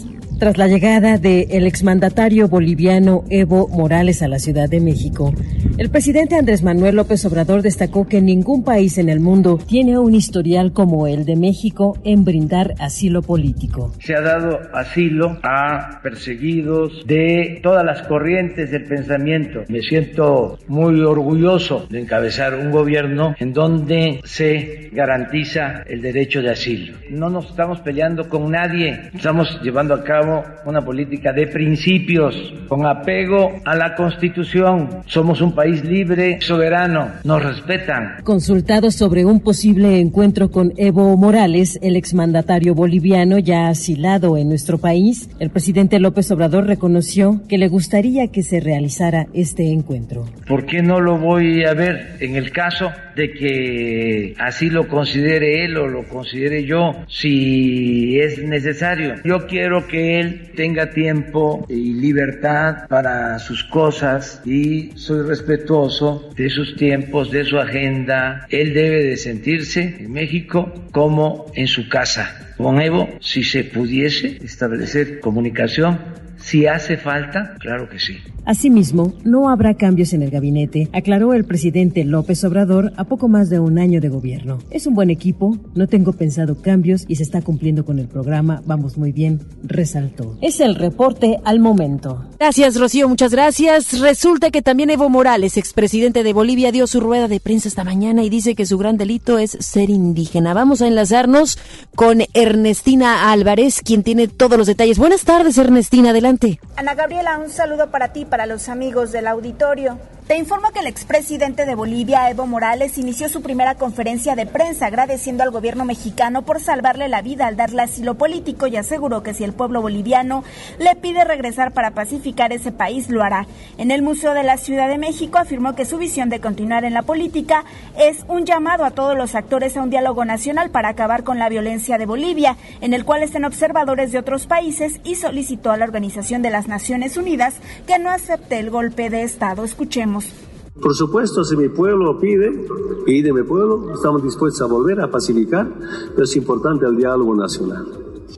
[0.42, 5.32] Tras la llegada del exmandatario boliviano Evo Morales a la Ciudad de México,
[5.78, 10.16] el presidente Andrés Manuel López Obrador destacó que ningún país en el mundo tiene un
[10.16, 13.92] historial como el de México en brindar asilo político.
[14.00, 19.60] Se ha dado asilo a perseguidos de todas las corrientes del pensamiento.
[19.68, 26.50] Me siento muy orgulloso de encabezar un gobierno en donde se garantiza el derecho de
[26.50, 26.96] asilo.
[27.10, 30.31] No nos estamos peleando con nadie, estamos llevando a cabo
[30.64, 32.34] una política de principios
[32.68, 34.88] con apego a la Constitución.
[35.06, 38.22] Somos un país libre, soberano, nos respetan.
[38.24, 44.78] Consultado sobre un posible encuentro con Evo Morales, el exmandatario boliviano ya asilado en nuestro
[44.78, 50.24] país, el presidente López Obrador reconoció que le gustaría que se realizara este encuentro.
[50.46, 55.64] ¿Por qué no lo voy a ver en el caso de que así lo considere
[55.64, 59.14] él o lo considere yo, si es necesario?
[59.24, 60.20] Yo quiero que
[60.54, 67.58] tenga tiempo y libertad para sus cosas y soy respetuoso de sus tiempos, de su
[67.58, 68.46] agenda.
[68.50, 72.54] Él debe de sentirse en México como en su casa.
[72.56, 75.98] Con Evo, si se pudiese establecer comunicación,
[76.42, 78.18] si hace falta, claro que sí.
[78.44, 83.48] Asimismo, no habrá cambios en el gabinete, aclaró el presidente López Obrador a poco más
[83.48, 84.58] de un año de gobierno.
[84.70, 88.60] Es un buen equipo, no tengo pensado cambios y se está cumpliendo con el programa,
[88.66, 90.36] vamos muy bien, resaltó.
[90.42, 92.24] Es el reporte al momento.
[92.40, 94.00] Gracias, Rocío, muchas gracias.
[94.00, 98.24] Resulta que también Evo Morales, expresidente de Bolivia, dio su rueda de prensa esta mañana
[98.24, 100.52] y dice que su gran delito es ser indígena.
[100.52, 101.58] Vamos a enlazarnos
[101.94, 104.98] con Ernestina Álvarez, quien tiene todos los detalles.
[104.98, 106.31] Buenas tardes, Ernestina, adelante.
[106.76, 109.98] Ana Gabriela, un saludo para ti para los amigos del auditorio.
[110.26, 114.86] Te informo que el expresidente de Bolivia, Evo Morales, inició su primera conferencia de prensa
[114.86, 119.34] agradeciendo al gobierno mexicano por salvarle la vida al darle asilo político y aseguró que
[119.34, 120.44] si el pueblo boliviano
[120.78, 123.46] le pide regresar para pacificar ese país, lo hará.
[123.78, 126.94] En el Museo de la Ciudad de México afirmó que su visión de continuar en
[126.94, 127.64] la política
[127.98, 131.48] es un llamado a todos los actores a un diálogo nacional para acabar con la
[131.48, 135.84] violencia de Bolivia, en el cual estén observadores de otros países y solicitó a la
[135.84, 139.64] Organización de las Naciones Unidas que no acepte el golpe de Estado.
[139.64, 140.32] Escuchemos.
[140.80, 142.64] Por supuesto, si mi pueblo pide,
[143.04, 145.68] pide mi pueblo, estamos dispuestos a volver a pacificar,
[146.12, 147.86] pero es importante el diálogo nacional.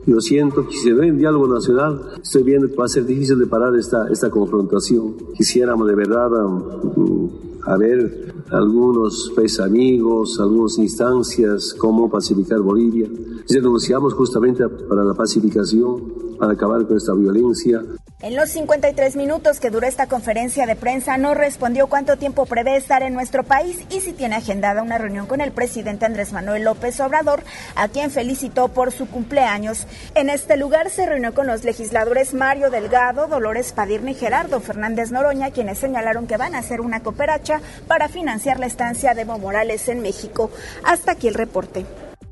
[0.05, 3.37] Yo siento que si no hay diálogo nacional, estoy viendo que va a ser difícil
[3.37, 5.15] de parar esta, esta confrontación.
[5.35, 7.29] Quisiéramos de verdad um,
[7.65, 13.09] a ver algunos países amigos, algunas instancias, cómo pacificar Bolivia.
[13.49, 17.83] Renunciamos justamente para la pacificación, para acabar con esta violencia.
[18.21, 22.77] En los 53 minutos que duró esta conferencia de prensa no respondió cuánto tiempo prevé
[22.77, 26.63] estar en nuestro país y si tiene agendada una reunión con el presidente Andrés Manuel
[26.63, 27.43] López Obrador,
[27.75, 29.85] a quien felicitó por su cumpleaños.
[30.15, 35.11] En este lugar se reunió con los legisladores Mario Delgado, Dolores Padirne y Gerardo Fernández
[35.11, 39.37] Noroña, quienes señalaron que van a hacer una cooperacha para financiar la estancia de Evo
[39.39, 40.51] Morales en México.
[40.85, 41.85] Hasta aquí el reporte.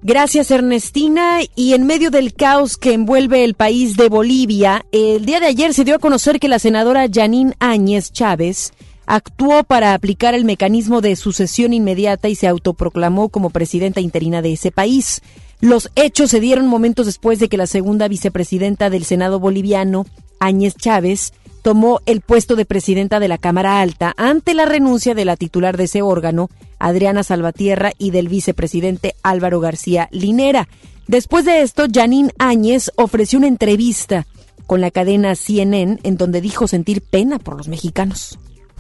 [0.06, 1.39] Gracias, Ernestina.
[1.56, 5.74] Y en medio del caos que envuelve el país de Bolivia, el día de ayer
[5.74, 8.74] se dio a conocer que la senadora Janine Áñez Chávez
[9.06, 14.52] actuó para aplicar el mecanismo de sucesión inmediata y se autoproclamó como presidenta interina de
[14.52, 15.22] ese país.
[15.62, 20.06] Los hechos se dieron momentos después de que la segunda vicepresidenta del Senado boliviano,
[20.38, 21.32] Áñez Chávez,
[21.63, 25.78] tomó el puesto de presidenta de la Cámara Alta ante la renuncia de la titular
[25.78, 30.67] de ese órgano, Adriana Salvatierra, y del vicepresidente Álvaro García Linera.
[31.08, 34.28] Después de esto, Janine Áñez ofreció una entrevista
[34.67, 38.38] con la cadena CNN en donde dijo sentir pena por los mexicanos.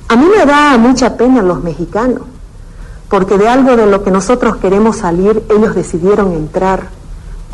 [0.09, 2.23] A mí me da mucha pena los mexicanos,
[3.09, 6.89] porque de algo de lo que nosotros queremos salir, ellos decidieron entrar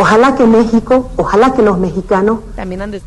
[0.02, 2.40] Ojalá que México, ojalá que los mexicanos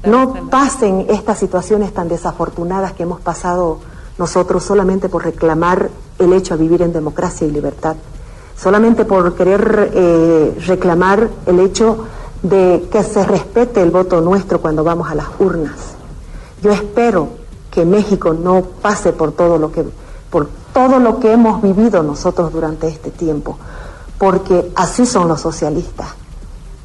[0.05, 3.79] no pasen estas situaciones tan desafortunadas que hemos pasado
[4.19, 7.97] nosotros solamente por reclamar el hecho de vivir en democracia y libertad.
[8.63, 12.05] solamente por querer eh, reclamar el hecho
[12.43, 15.75] de que se respete el voto nuestro cuando vamos a las urnas.
[16.63, 17.29] Yo espero
[17.71, 19.85] que México no pase por todo lo que
[20.31, 23.59] por todo lo que hemos vivido nosotros durante este tiempo,
[24.17, 26.22] porque así son los socialistas.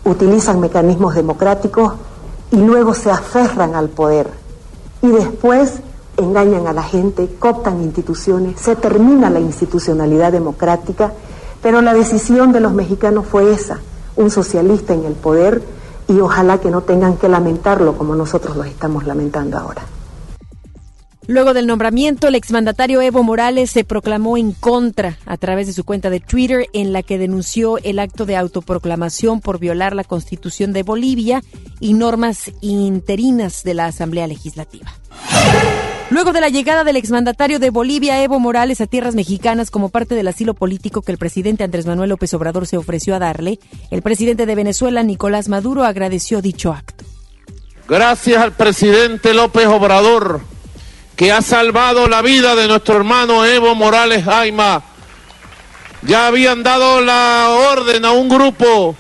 [0.08, 1.94] Utilizan mecanismos democráticos
[2.52, 4.30] y luego se aferran al poder
[5.02, 5.82] y después
[6.16, 11.12] engañan a la gente, cooptan instituciones, se termina la institucionalidad democrática,
[11.62, 13.80] pero la decisión de los mexicanos fue esa,
[14.16, 15.62] un socialista en el poder
[16.08, 19.84] y ojalá que no tengan que lamentarlo como nosotros lo estamos lamentando ahora.
[21.28, 25.84] Luego del nombramiento, el exmandatario Evo Morales se proclamó en contra a través de su
[25.84, 30.72] cuenta de Twitter en la que denunció el acto de autoproclamación por violar la Constitución
[30.72, 31.44] de Bolivia
[31.82, 34.90] y normas interinas de la Asamblea Legislativa.
[36.10, 40.16] Luego de la llegada del exmandatario de Bolivia, Evo Morales, a tierras mexicanas como parte
[40.16, 43.60] del asilo político que el presidente Andrés Manuel López Obrador se ofreció a darle,
[43.92, 47.04] el presidente de Venezuela, Nicolás Maduro, agradeció dicho acto.
[47.90, 50.40] Gracias al presidente López Obrador,
[51.18, 54.84] que ha salvado la vida de nuestro hermano Evo Morales Jaima.
[56.04, 58.96] Ya habían dado la orden a un grupo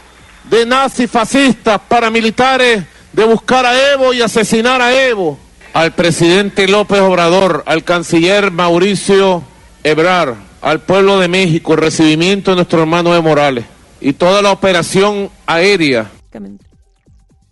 [0.45, 5.37] de nazis fascistas paramilitares de buscar a Evo y asesinar a Evo
[5.73, 9.43] al presidente López Obrador, al canciller Mauricio
[9.83, 13.65] Ebrar, al pueblo de México, el recibimiento de nuestro hermano de Morales
[14.01, 16.09] y toda la operación aérea.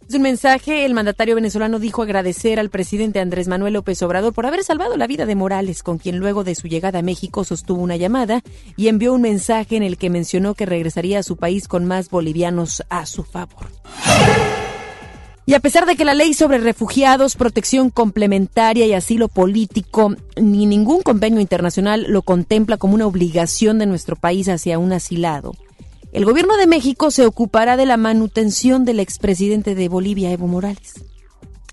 [0.08, 4.46] En un mensaje, el mandatario venezolano dijo agradecer al presidente Andrés Manuel López Obrador por
[4.46, 7.82] haber salvado la vida de Morales, con quien luego de su llegada a México sostuvo
[7.82, 8.42] una llamada
[8.78, 12.10] y envió un mensaje en el que mencionó que regresaría a su país con más
[12.10, 13.68] bolivianos a su favor.
[15.48, 20.66] Y a pesar de que la ley sobre refugiados, protección complementaria y asilo político, ni
[20.66, 25.54] ningún convenio internacional lo contempla como una obligación de nuestro país hacia un asilado,
[26.16, 30.94] el gobierno de México se ocupará de la manutención del expresidente de Bolivia, Evo Morales.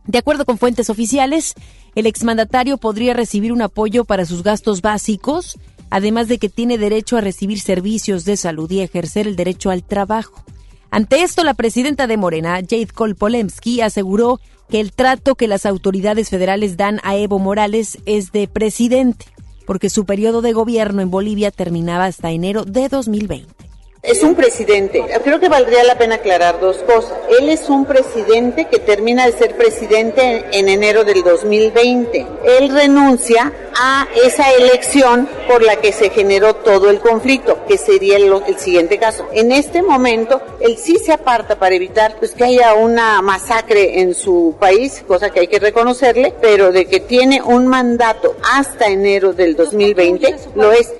[0.04, 1.54] De acuerdo con fuentes oficiales,
[1.94, 7.16] el exmandatario podría recibir un apoyo para sus gastos básicos, además de que tiene derecho
[7.16, 10.42] a recibir servicios de salud y ejercer el derecho al trabajo.
[10.90, 16.30] Ante esto, la presidenta de Morena, Jade Kolpolemsky, aseguró que el trato que las autoridades
[16.30, 19.26] federales dan a Evo Morales es de presidente,
[19.68, 23.61] porque su periodo de gobierno en Bolivia terminaba hasta enero de 2020.
[24.02, 25.04] Es un presidente.
[25.22, 27.16] Creo que valdría la pena aclarar dos cosas.
[27.38, 32.26] Él es un presidente que termina de ser presidente en enero del 2020.
[32.58, 38.16] Él renuncia a esa elección por la que se generó todo el conflicto, que sería
[38.16, 39.28] el, siguiente caso.
[39.32, 44.14] En este momento, él sí se aparta para evitar pues, que haya una masacre en
[44.14, 49.32] su país, cosa que hay que reconocerle, pero de que tiene un mandato hasta enero
[49.32, 50.92] del 2020, lo es.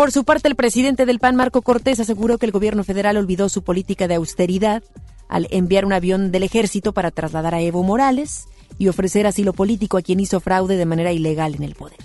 [0.00, 3.50] Por su parte, el presidente del PAN, Marco Cortés, aseguró que el gobierno federal olvidó
[3.50, 4.82] su política de austeridad
[5.28, 9.98] al enviar un avión del ejército para trasladar a Evo Morales y ofrecer asilo político
[9.98, 11.98] a quien hizo fraude de manera ilegal en el poder.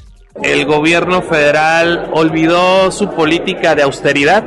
[0.44, 4.44] El gobierno federal olvidó su política de austeridad,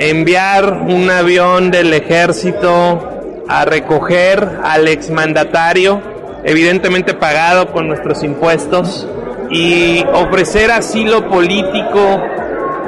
[0.00, 3.08] enviar un avión del ejército
[3.46, 6.02] a recoger al exmandatario,
[6.42, 9.06] evidentemente pagado con nuestros impuestos,
[9.48, 12.20] y ofrecer asilo político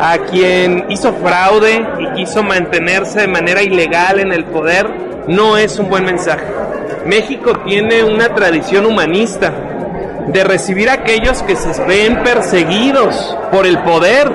[0.05, 5.79] a quien hizo fraude y quiso mantenerse de manera ilegal en el poder, no es
[5.79, 6.45] un buen mensaje.
[7.07, 9.55] México tiene una tradición humanista
[10.27, 14.29] de recibir a aquellos que se ven perseguidos por el poder,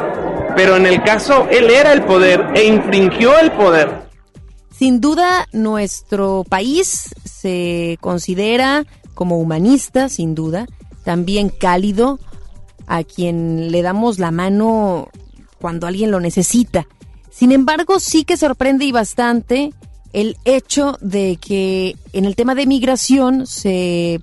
[0.55, 4.07] pero en el caso él era el poder e infringió el poder.
[4.73, 10.65] Sin duda, nuestro país se considera como humanista, sin duda,
[11.03, 12.19] también cálido,
[12.87, 15.09] a quien le damos la mano
[15.59, 16.87] cuando alguien lo necesita.
[17.29, 19.73] Sin embargo, sí que sorprende y bastante
[20.13, 24.21] el hecho de que en el tema de migración se,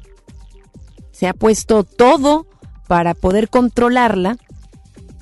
[1.12, 2.46] se ha puesto todo
[2.86, 4.36] para poder controlarla,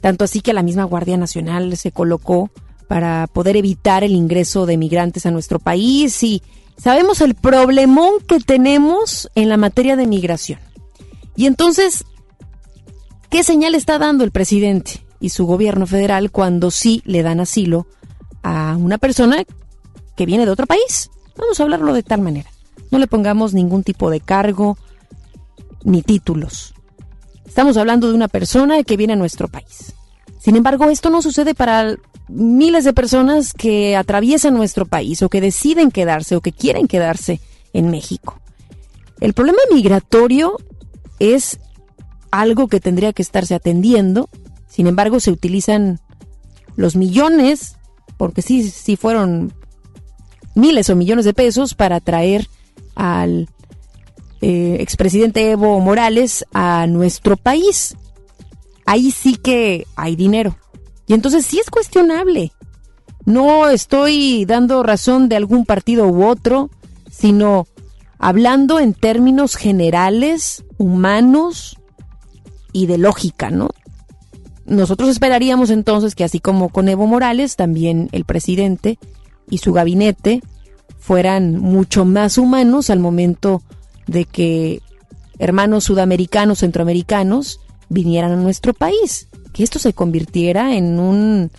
[0.00, 2.50] tanto así que la misma Guardia Nacional se colocó
[2.88, 6.42] para poder evitar el ingreso de migrantes a nuestro país y
[6.76, 10.58] sabemos el problemón que tenemos en la materia de migración.
[11.36, 12.04] Y entonces,
[13.30, 15.02] ¿qué señal está dando el presidente?
[15.22, 17.86] Y su gobierno federal cuando sí le dan asilo
[18.42, 19.44] a una persona
[20.16, 21.10] que viene de otro país.
[21.38, 22.50] Vamos a hablarlo de tal manera.
[22.90, 24.76] No le pongamos ningún tipo de cargo
[25.84, 26.74] ni títulos.
[27.46, 29.94] Estamos hablando de una persona que viene a nuestro país.
[30.40, 31.96] Sin embargo, esto no sucede para
[32.28, 37.40] miles de personas que atraviesan nuestro país o que deciden quedarse o que quieren quedarse
[37.72, 38.40] en México.
[39.20, 40.56] El problema migratorio
[41.20, 41.60] es
[42.32, 44.28] algo que tendría que estarse atendiendo
[44.72, 46.00] sin embargo, se utilizan
[46.76, 47.76] los millones,
[48.16, 49.52] porque sí, sí fueron
[50.54, 52.48] miles o millones de pesos para traer
[52.94, 53.50] al
[54.40, 57.98] eh, expresidente Evo Morales a nuestro país.
[58.86, 60.56] Ahí sí que hay dinero.
[61.06, 62.52] Y entonces sí es cuestionable.
[63.26, 66.70] No estoy dando razón de algún partido u otro,
[67.10, 67.66] sino
[68.18, 71.78] hablando en términos generales, humanos
[72.72, 73.68] y de lógica, ¿no?
[74.72, 78.98] Nosotros esperaríamos entonces que así como con Evo Morales, también el presidente
[79.50, 80.40] y su gabinete
[80.98, 83.62] fueran mucho más humanos al momento
[84.06, 84.80] de que
[85.38, 87.60] hermanos sudamericanos, centroamericanos
[87.90, 91.50] vinieran a nuestro país, que esto se convirtiera en un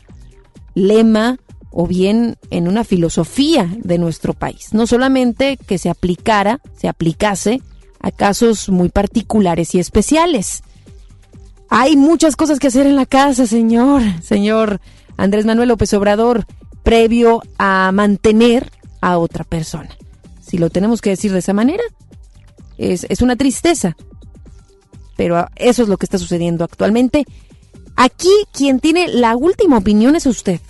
[0.74, 1.38] lema
[1.70, 4.74] o bien en una filosofía de nuestro país.
[4.74, 7.62] No solamente que se aplicara, se aplicase
[8.00, 10.64] a casos muy particulares y especiales.
[11.76, 14.80] Hay muchas cosas que hacer en la casa, señor, señor
[15.18, 16.46] Andrés Manuel López Obrador,
[16.84, 18.72] previo a mantener
[19.02, 19.90] a otra persona.
[20.40, 21.82] Si lo tenemos que decir de esa manera,
[22.78, 23.98] es, es una tristeza.
[25.18, 27.26] Pero eso es lo que está sucediendo actualmente.
[27.96, 30.62] Aquí quien tiene la última opinión es usted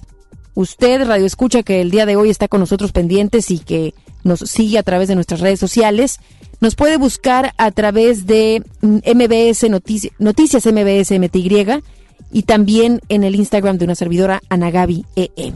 [0.55, 3.93] usted, Radio Escucha, que el día de hoy está con nosotros pendientes y que
[4.23, 6.19] nos sigue a través de nuestras redes sociales,
[6.59, 11.83] nos puede buscar a través de MBS Noticias, Noticias MBS MTY
[12.31, 15.55] y también en el Instagram de una servidora, Anagabi EM.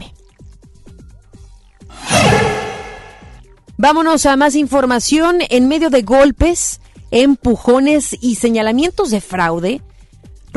[3.76, 5.38] Vámonos a más información.
[5.50, 9.82] En medio de golpes, empujones y señalamientos de fraude,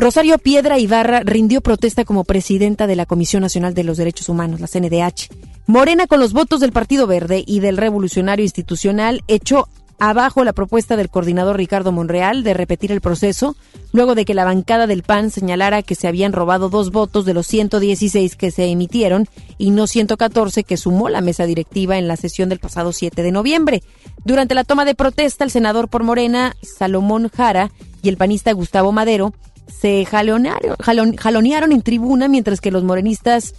[0.02, 4.58] Rosario Piedra Ibarra rindió protesta como presidenta de la Comisión Nacional de los Derechos Humanos,
[4.58, 5.28] la CNDH.
[5.68, 9.68] Morena, con los votos del Partido Verde y del Revolucionario Institucional, echó
[10.00, 13.54] abajo la propuesta del coordinador Ricardo Monreal de repetir el proceso,
[13.92, 17.34] luego de que la bancada del PAN señalara que se habían robado dos votos de
[17.34, 22.16] los 116 que se emitieron y no 114 que sumó la mesa directiva en la
[22.16, 23.84] sesión del pasado 7 de noviembre.
[24.24, 27.70] Durante la toma de protesta, el senador por Morena, Salomón Jara,
[28.02, 29.32] y el panista Gustavo Madero
[29.66, 33.54] se jalonearon, en tribuna mientras que los morenistas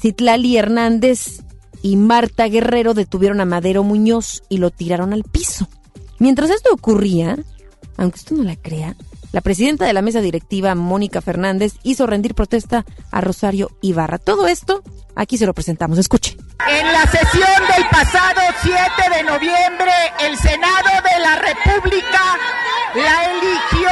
[0.00, 1.42] Citlali Hernández
[1.82, 5.68] y Marta Guerrero detuvieron a Madero Muñoz y lo tiraron al piso.
[6.18, 7.38] Mientras esto ocurría,
[7.96, 8.96] aunque usted no la crea,
[9.32, 14.16] la presidenta de la mesa directiva, Mónica Fernández, hizo rendir protesta a Rosario Ibarra.
[14.18, 14.82] Todo esto,
[15.14, 15.98] aquí se lo presentamos.
[15.98, 16.37] Escuche.
[16.66, 19.90] En la sesión del pasado 7 de noviembre,
[20.20, 22.36] el Senado de la República
[22.94, 23.88] la eligió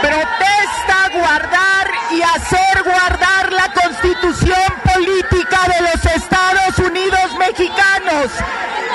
[0.00, 4.71] ¿protesta guardar y hacer guardar la constitución
[7.52, 8.30] mexicanos,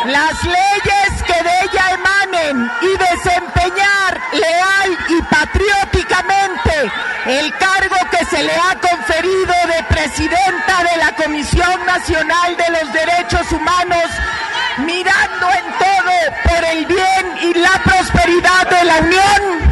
[0.06, 6.92] las leyes que de ella emanen y desempeñar leal y patrióticamente
[7.26, 12.94] el cargo que se le ha conferido de presidenta de la Comisión Nacional de los
[12.94, 14.06] Derechos Humanos
[14.78, 19.68] mirando en todo por el bien y la prosperidad de la Unión?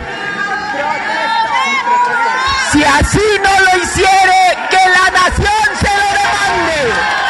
[2.71, 7.24] Si así no lo hiciere, que la nación se lo demande.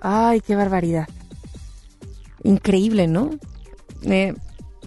[0.00, 1.08] Ay, qué barbaridad.
[2.42, 3.30] Increíble, ¿no?
[4.02, 4.34] Eh,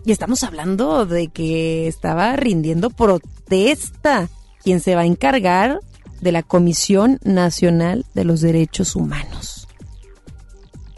[0.06, 4.30] y estamos hablando de que estaba rindiendo protesta
[4.64, 5.80] quien se va a encargar
[6.22, 9.68] de la Comisión Nacional de los Derechos Humanos.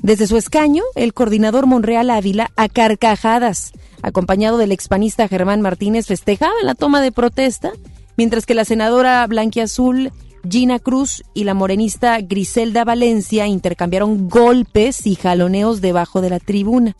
[0.01, 3.71] Desde su escaño, el coordinador Monreal Ávila, a carcajadas,
[4.03, 7.73] acompañado del expanista Germán Martínez, festejaba la toma de protesta,
[8.15, 10.11] mientras que la senadora Blanquiazul
[10.49, 16.95] Gina Cruz y la morenista Griselda Valencia intercambiaron golpes y jaloneos debajo de la tribuna.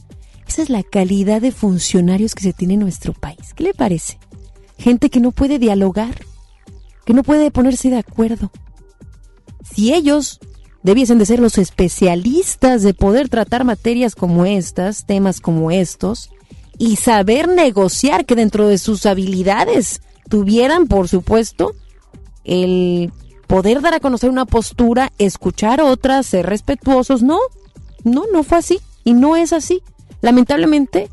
[0.47, 3.53] Esa es la calidad de funcionarios que se tiene en nuestro país.
[3.55, 4.19] ¿Qué le parece?
[4.77, 6.15] Gente que no puede dialogar,
[7.05, 8.51] que no puede ponerse de acuerdo.
[9.63, 10.39] Si ellos
[10.83, 16.29] debiesen de ser los especialistas de poder tratar materias como estas, temas como estos,
[16.77, 21.73] y saber negociar que dentro de sus habilidades tuvieran, por supuesto,
[22.43, 23.11] el
[23.47, 27.23] poder dar a conocer una postura, escuchar otras, ser respetuosos.
[27.23, 27.39] No,
[28.03, 29.81] no, no fue así y no es así.
[30.21, 31.09] Lamentablemente,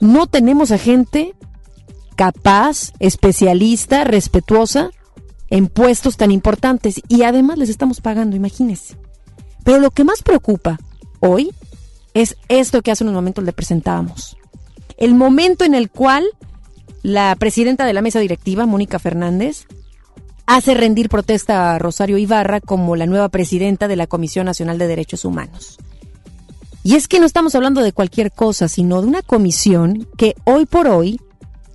[0.00, 1.34] no tenemos a gente
[2.16, 4.90] capaz, especialista, respetuosa
[5.50, 8.96] en puestos tan importantes y además les estamos pagando, imagínense.
[9.64, 10.78] Pero lo que más preocupa
[11.20, 11.52] hoy
[12.14, 14.36] es esto que hace unos momentos le presentábamos.
[14.96, 16.26] El momento en el cual
[17.02, 19.66] la presidenta de la mesa directiva, Mónica Fernández,
[20.48, 24.88] hace rendir protesta a Rosario Ibarra como la nueva presidenta de la Comisión Nacional de
[24.88, 25.76] Derechos Humanos.
[26.82, 30.64] Y es que no estamos hablando de cualquier cosa, sino de una comisión que hoy
[30.64, 31.20] por hoy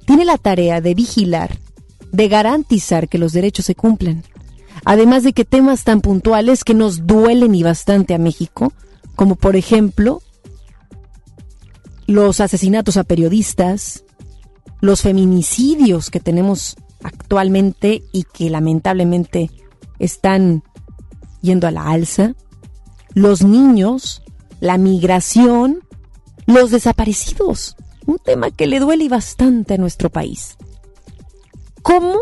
[0.07, 1.59] tiene la tarea de vigilar,
[2.11, 4.23] de garantizar que los derechos se cumplan.
[4.85, 8.73] Además de que temas tan puntuales que nos duelen y bastante a México,
[9.15, 10.23] como por ejemplo
[12.07, 14.03] los asesinatos a periodistas,
[14.81, 19.51] los feminicidios que tenemos actualmente y que lamentablemente
[19.99, 20.63] están
[21.41, 22.33] yendo a la alza,
[23.13, 24.23] los niños,
[24.59, 25.79] la migración,
[26.45, 27.75] los desaparecidos,
[28.05, 30.57] un tema que le duele bastante a nuestro país.
[31.81, 32.19] ¿Cómo?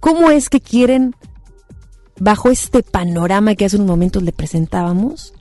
[0.00, 1.14] ¿Cómo es que quieren,
[2.18, 5.34] bajo este panorama que hace unos momentos le presentábamos,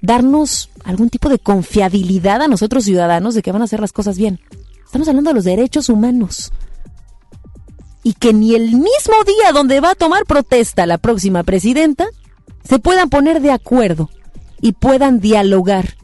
[0.00, 4.16] darnos algún tipo de confiabilidad a nosotros ciudadanos de que van a hacer las cosas
[4.18, 4.40] bien?
[4.88, 6.50] Estamos hablando de los derechos humanos.
[8.02, 12.06] Y que ni el mismo día donde va a tomar protesta la próxima presidenta
[12.64, 14.08] se puedan poner de acuerdo
[14.62, 15.98] y puedan dialogar.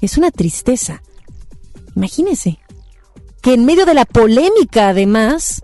[0.00, 1.02] Es una tristeza.
[1.96, 2.60] Imagínese
[3.42, 5.62] que en medio de la polémica además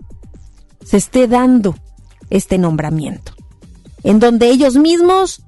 [0.83, 1.77] se esté dando
[2.29, 3.31] este nombramiento,
[4.03, 5.43] en donde ellos mismos,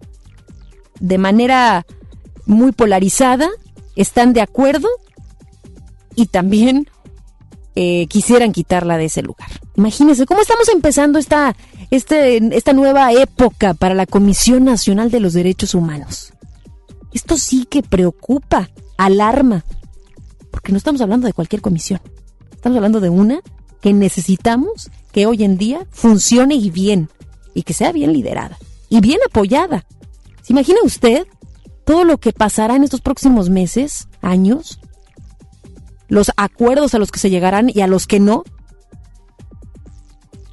[1.01, 1.85] de manera
[2.45, 3.49] muy polarizada,
[3.97, 4.87] están de acuerdo
[6.16, 6.89] y también
[7.76, 9.49] eh, quisieran quitarla de ese lugar.
[9.76, 11.55] Imagínense cómo estamos empezando esta,
[11.91, 16.34] este, esta nueva época para la Comisión Nacional de los Derechos Humanos.
[17.13, 19.66] Esto sí que preocupa, alarma,
[20.51, 21.99] porque no estamos hablando de cualquier comisión.
[22.51, 23.41] Estamos hablando de una
[23.82, 27.09] que necesitamos que hoy en día funcione y bien,
[27.53, 28.57] y que sea bien liderada,
[28.89, 29.86] y bien apoyada.
[30.41, 31.28] ¿Se imagina usted
[31.86, 34.80] todo lo que pasará en estos próximos meses, años,
[36.07, 38.43] los acuerdos a los que se llegarán y a los que no.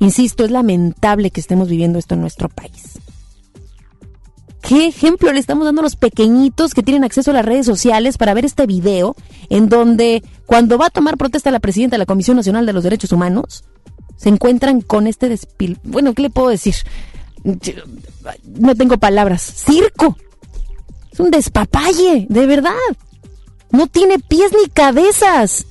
[0.00, 2.98] Insisto, es lamentable que estemos viviendo esto en nuestro país.
[4.60, 8.16] ¿Qué ejemplo le estamos dando a los pequeñitos que tienen acceso a las redes sociales
[8.16, 9.16] para ver este video
[9.50, 12.84] en donde cuando va a tomar protesta la presidenta de la Comisión Nacional de los
[12.84, 13.64] Derechos Humanos,
[14.16, 15.78] se encuentran con este despil...
[15.82, 16.76] Bueno, ¿qué le puedo decir?
[18.44, 19.42] No tengo palabras.
[19.42, 20.16] Circo.
[21.10, 22.70] Es un despapalle, de verdad.
[23.72, 25.66] No tiene pies ni cabezas.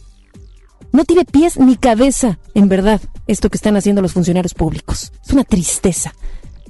[0.91, 5.14] No tiene pies ni cabeza, en verdad, esto que están haciendo los funcionarios públicos.
[5.24, 6.14] Es una tristeza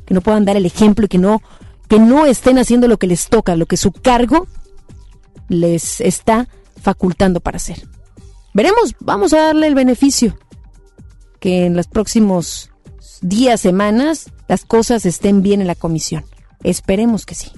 [0.05, 1.41] que no puedan dar el ejemplo y que no,
[1.87, 4.45] que no estén haciendo lo que les toca, lo que su cargo
[5.49, 6.47] les está
[6.79, 7.87] facultando para hacer.
[8.53, 10.37] Veremos, vamos a darle el beneficio
[11.39, 12.69] que en los próximos
[13.21, 16.25] días, semanas, las cosas estén bien en la comisión.
[16.61, 17.51] Esperemos que sí.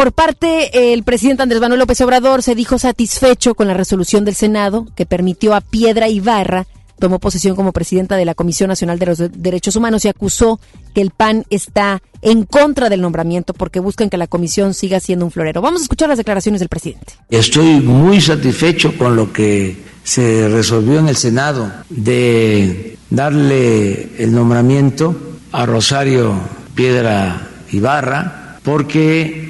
[0.00, 4.34] Por parte, el presidente Andrés Manuel López Obrador se dijo satisfecho con la resolución del
[4.34, 6.66] Senado que permitió a Piedra Ibarra
[6.98, 10.58] tomó posesión como presidenta de la Comisión Nacional de los Derechos Humanos y acusó
[10.94, 15.26] que el PAN está en contra del nombramiento porque buscan que la comisión siga siendo
[15.26, 15.60] un florero.
[15.60, 17.12] Vamos a escuchar las declaraciones del presidente.
[17.28, 25.14] Estoy muy satisfecho con lo que se resolvió en el Senado de darle el nombramiento
[25.52, 26.40] a Rosario
[26.74, 29.49] Piedra Ibarra porque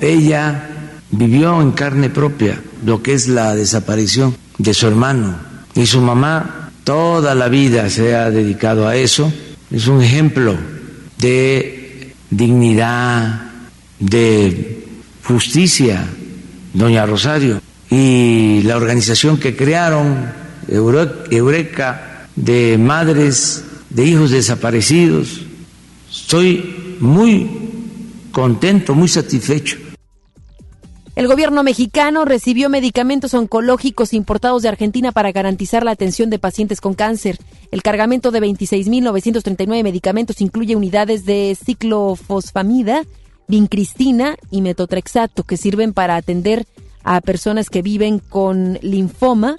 [0.00, 0.70] ella
[1.10, 5.36] vivió en carne propia lo que es la desaparición de su hermano
[5.74, 9.32] y su mamá toda la vida se ha dedicado a eso.
[9.70, 10.56] Es un ejemplo
[11.18, 13.50] de dignidad,
[13.98, 14.84] de
[15.24, 16.06] justicia,
[16.72, 17.60] doña Rosario.
[17.90, 20.30] Y la organización que crearon,
[20.68, 25.40] Eureka, de madres de hijos desaparecidos,
[26.10, 27.63] estoy muy
[28.34, 29.78] contento, muy satisfecho
[31.16, 36.80] el gobierno mexicano recibió medicamentos oncológicos importados de Argentina para garantizar la atención de pacientes
[36.80, 37.38] con cáncer.
[37.70, 43.04] El cargamento de 26.939 medicamentos incluye unidades de ciclofosfamida,
[43.46, 46.66] vincristina y metotrexato que sirven para atender
[47.04, 49.56] a personas que viven con linfoma,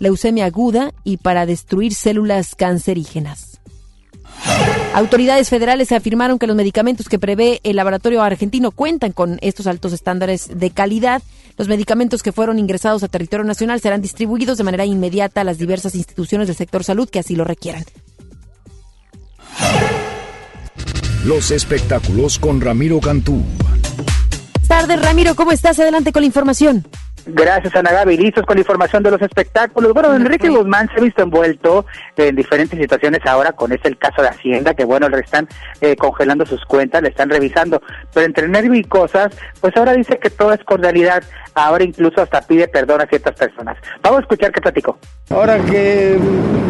[0.00, 3.49] leucemia aguda y para destruir células cancerígenas.
[4.92, 9.92] Autoridades federales afirmaron que los medicamentos que prevé el laboratorio argentino cuentan con estos altos
[9.92, 11.22] estándares de calidad.
[11.56, 15.58] Los medicamentos que fueron ingresados a territorio nacional serán distribuidos de manera inmediata a las
[15.58, 17.84] diversas instituciones del sector salud que así lo requieran.
[21.24, 23.42] Los espectáculos con Ramiro Cantú.
[24.66, 25.78] Tardes, Ramiro, ¿cómo estás?
[25.78, 26.86] Adelante con la información.
[27.26, 28.16] Gracias, Ana Gaby.
[28.16, 29.92] Listos con la información de los espectáculos.
[29.92, 34.22] Bueno, Enrique Guzmán se ha visto envuelto en diferentes situaciones ahora con este el caso
[34.22, 35.48] de Hacienda, que bueno, le están
[35.80, 37.82] eh, congelando sus cuentas, le están revisando.
[38.12, 41.22] Pero entre nervio y cosas, pues ahora dice que todo es cordialidad.
[41.54, 43.76] Ahora incluso hasta pide perdón a ciertas personas.
[44.02, 44.98] Vamos a escuchar qué platicó.
[45.30, 46.18] Ahora que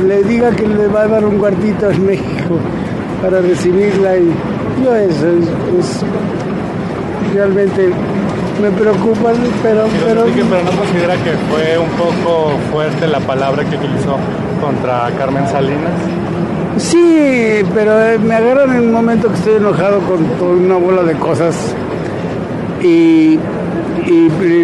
[0.07, 2.59] le diga que le va a dar un cuartito en México
[3.23, 4.33] para recibirla y
[4.83, 5.29] yo eso
[5.79, 6.05] es
[7.35, 7.93] realmente
[8.61, 9.33] me preocupa,
[9.63, 9.85] pero...
[10.05, 14.17] Pero, pero no considera que fue un poco fuerte la palabra que utilizó
[14.61, 15.93] contra Carmen Salinas.
[16.77, 21.03] Sí, pero eh, me agarran en un momento que estoy enojado con toda una bola
[21.03, 21.75] de cosas
[22.83, 23.39] y,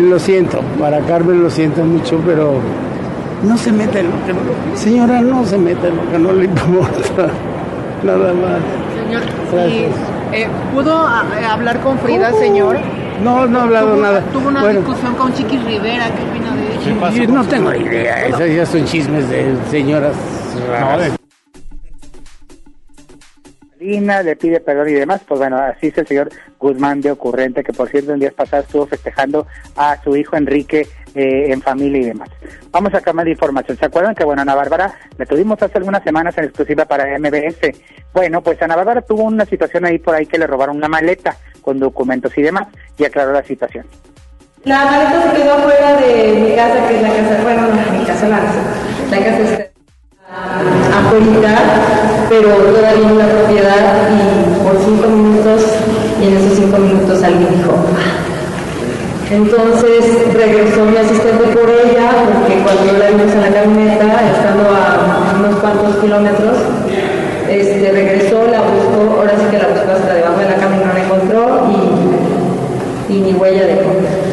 [0.08, 2.60] lo siento, para Carmen lo siento mucho, pero
[3.42, 4.78] no se meta en lo que...
[4.78, 7.28] Señora, no se meta en lo que no le importa,
[8.02, 8.60] nada más.
[9.04, 9.22] Señor,
[10.32, 11.06] eh, ¿pudo
[11.38, 12.78] eh, hablar con Frida, señor?
[13.22, 14.20] No, no he hablado nada.
[14.32, 17.32] Tuvo una discusión con Chiquis Rivera, ¿qué opina de eso?
[17.32, 20.14] no tengo idea, esos ya son chismes de señoras
[20.68, 21.12] raras.
[23.86, 26.28] Le pide perdón y demás, pues bueno, así es el señor
[26.58, 30.88] Guzmán de Ocurrente, que por cierto en días pasados estuvo festejando a su hijo Enrique
[31.14, 32.28] eh, en familia y demás.
[32.72, 33.78] Vamos a cambiar de información.
[33.78, 37.78] ¿Se acuerdan que, bueno, Ana Bárbara la tuvimos hace algunas semanas en exclusiva para MBS?
[38.12, 41.36] Bueno, pues Ana Bárbara tuvo una situación ahí por ahí que le robaron una maleta
[41.62, 42.66] con documentos y demás
[42.98, 43.86] y aclaró la situación.
[44.64, 48.04] La maleta se quedó fuera de mi casa, que es la casa, bueno, no, mi
[48.04, 48.40] casa la,
[49.10, 49.75] la casa
[50.36, 51.56] afuera,
[52.28, 55.62] pero todavía en la propiedad y por cinco minutos,
[56.20, 57.72] y en esos cinco minutos alguien dijo,
[59.30, 65.34] entonces regresó mi asistente por ella, porque cuando la vimos en la camioneta, estando a
[65.38, 66.56] unos cuantos kilómetros,
[67.48, 70.84] este, regresó, la buscó, ahora sí que la buscó hasta debajo de la cama y
[70.84, 71.66] no la encontró
[73.08, 73.76] y, y ni huella de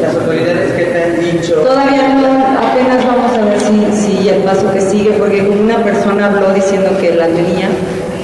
[0.02, 1.54] ¿Las autoridades qué te han dicho?
[1.54, 6.26] Todavía no, apenas vamos a ver si, si el paso que sigue, porque una persona
[6.26, 7.68] habló diciendo que la tenía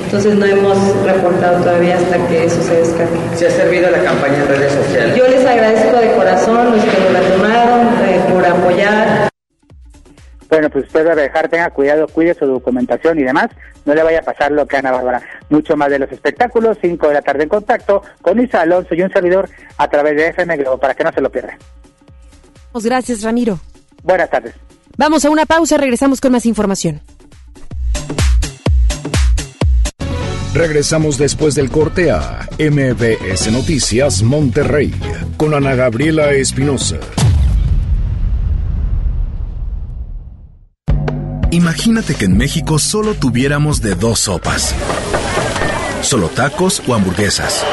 [0.05, 3.17] entonces no hemos reportado todavía hasta que eso se descargue.
[3.37, 5.17] ¿Se ha servido la campaña en redes sociales?
[5.17, 9.29] Yo les agradezco de corazón los que nos la tomaron, eh, por apoyar.
[10.49, 13.51] Bueno, pues usted debe dejar, tenga cuidado, cuide su documentación y demás.
[13.85, 15.23] No le vaya a pasar lo que Ana Bárbara.
[15.49, 19.03] Mucho más de los espectáculos, 5 de la tarde en contacto con Isa Alonso y
[19.03, 19.49] un servidor
[19.79, 21.57] a través de FM Globo para que no se lo pierda.
[22.75, 23.61] Gracias, Ramiro.
[24.03, 24.55] Buenas tardes.
[24.97, 27.01] Vamos a una pausa, regresamos con más información.
[30.53, 34.93] Regresamos después del corte a MBS Noticias Monterrey
[35.37, 36.97] con Ana Gabriela Espinosa.
[41.53, 44.75] Imagínate que en México solo tuviéramos de dos sopas.
[46.03, 47.65] Solo tacos o hamburguesas.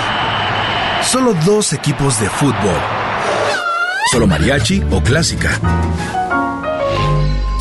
[1.02, 2.80] Solo dos equipos de fútbol.
[4.12, 5.60] Solo mariachi o clásica.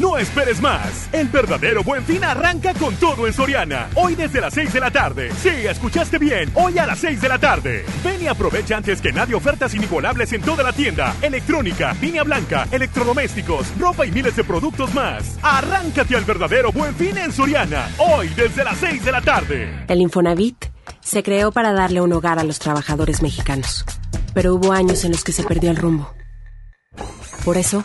[0.00, 1.10] No esperes más.
[1.12, 3.90] El verdadero buen fin arranca con todo en Soriana.
[3.94, 5.30] Hoy desde las 6 de la tarde.
[5.42, 6.50] Sí, escuchaste bien.
[6.54, 7.84] Hoy a las 6 de la tarde.
[8.02, 11.14] Ven y aprovecha antes que nadie ofertas inigualables en toda la tienda.
[11.20, 15.38] Electrónica, línea blanca, electrodomésticos, ropa y miles de productos más.
[15.42, 17.90] Arráncate al verdadero buen fin en Soriana.
[17.98, 19.84] Hoy desde las 6 de la tarde.
[19.86, 20.64] El Infonavit
[21.00, 23.84] se creó para darle un hogar a los trabajadores mexicanos.
[24.32, 26.14] Pero hubo años en los que se perdió el rumbo.
[27.44, 27.84] Por eso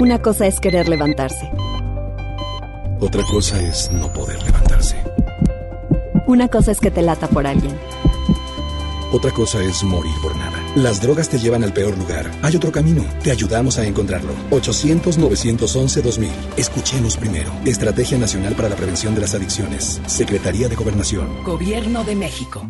[0.00, 1.52] Una cosa es querer levantarse.
[3.00, 4.96] Otra cosa es no poder levantarse.
[6.26, 7.76] Una cosa es que te lata por alguien.
[9.12, 10.56] Otra cosa es morir por nada.
[10.74, 12.30] Las drogas te llevan al peor lugar.
[12.40, 13.04] Hay otro camino.
[13.22, 14.32] Te ayudamos a encontrarlo.
[14.50, 16.30] 800-911-2000.
[16.56, 17.52] Escuchemos primero.
[17.66, 20.00] Estrategia Nacional para la Prevención de las Adicciones.
[20.06, 21.44] Secretaría de Gobernación.
[21.44, 22.66] Gobierno de México.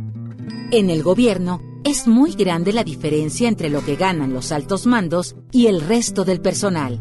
[0.72, 5.36] En el gobierno es muy grande la diferencia entre lo que ganan los altos mandos
[5.52, 7.00] y el resto del personal.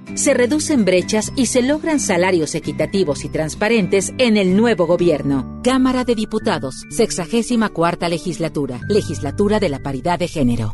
[0.15, 5.61] se reducen brechas y se logran salarios equitativos y transparentes en el nuevo gobierno.
[5.63, 10.73] Cámara de Diputados, 64 legislatura, legislatura de la paridad de género.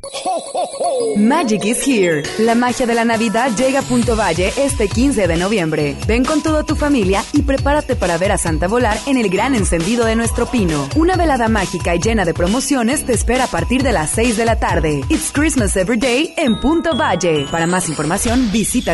[1.15, 2.23] Magic is here.
[2.39, 5.95] La magia de la Navidad llega a Punto Valle este 15 de noviembre.
[6.07, 9.55] Ven con toda tu familia y prepárate para ver a Santa volar en el gran
[9.55, 10.87] encendido de nuestro pino.
[10.95, 14.45] Una velada mágica y llena de promociones te espera a partir de las 6 de
[14.45, 15.01] la tarde.
[15.09, 17.47] It's Christmas Every Day en Punto Valle.
[17.51, 18.93] Para más información, visita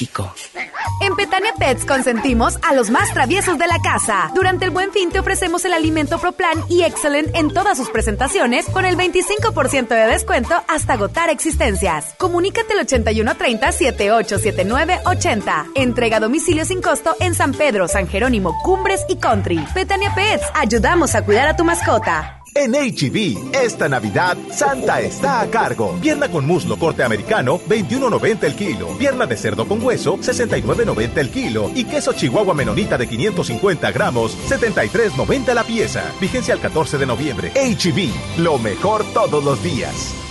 [1.01, 4.31] En Petania Pets consentimos a los más traviesos de la casa.
[4.33, 8.65] Durante el Buen Fin te ofrecemos el alimento ProPlan y Excellent en todas sus presentaciones
[8.67, 12.15] con el 25% de descuento hasta agotar existencias.
[12.17, 15.65] Comunícate al 8130 7879 80.
[15.75, 19.65] Entrega a domicilio sin costo en San Pedro, San Jerónimo, Cumbres y Country.
[19.73, 22.40] Petania Pets, ayudamos a cuidar a tu mascota.
[22.53, 25.97] En HB, esta Navidad, Santa está a cargo.
[26.01, 28.97] Pierna con muslo corte americano, 21.90 el kilo.
[28.97, 31.71] Pierna de cerdo con hueso, 69.90 el kilo.
[31.73, 36.11] Y queso chihuahua menonita de 550 gramos, 73.90 la pieza.
[36.19, 37.51] Vigencia al 14 de noviembre.
[37.55, 40.30] HB, lo mejor todos los días.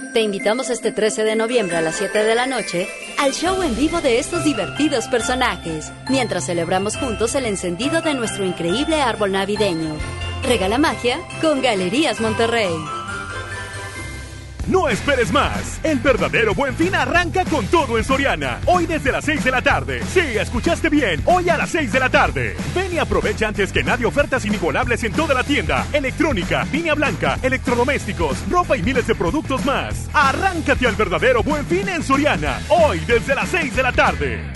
[0.13, 2.85] Te invitamos este 13 de noviembre a las 7 de la noche
[3.17, 8.43] al show en vivo de estos divertidos personajes, mientras celebramos juntos el encendido de nuestro
[8.43, 9.95] increíble árbol navideño.
[10.43, 13.00] Regala magia con Galerías Monterrey.
[14.67, 15.79] No esperes más.
[15.83, 18.59] El verdadero buen fin arranca con todo en Soriana.
[18.65, 20.01] Hoy desde las 6 de la tarde.
[20.13, 21.21] Sí, escuchaste bien.
[21.25, 22.55] Hoy a las 6 de la tarde.
[22.75, 25.85] Ven y aprovecha antes que nadie ofertas inigualables en toda la tienda.
[25.93, 30.09] Electrónica, línea blanca, electrodomésticos, ropa y miles de productos más.
[30.13, 32.59] Arráncate al verdadero buen fin en Soriana.
[32.69, 34.53] Hoy desde las 6 de la tarde.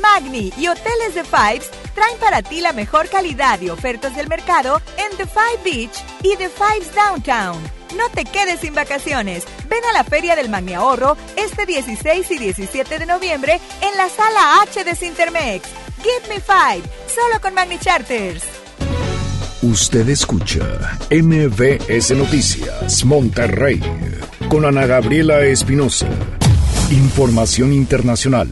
[0.00, 4.80] Magni y Hoteles de Fives traen para ti la mejor calidad y ofertas del mercado
[4.96, 7.79] en The Five Beach y The Fives Downtown.
[7.96, 9.44] No te quedes sin vacaciones.
[9.68, 14.08] Ven a la Feria del Magni Ahorro este 16 y 17 de noviembre en la
[14.08, 15.68] sala H de Cintermex.
[16.02, 18.44] Give me five, solo con Magni Charters.
[19.62, 23.80] Usted escucha MBS Noticias Monterrey
[24.48, 26.08] con Ana Gabriela Espinosa.
[26.90, 28.48] Información internacional.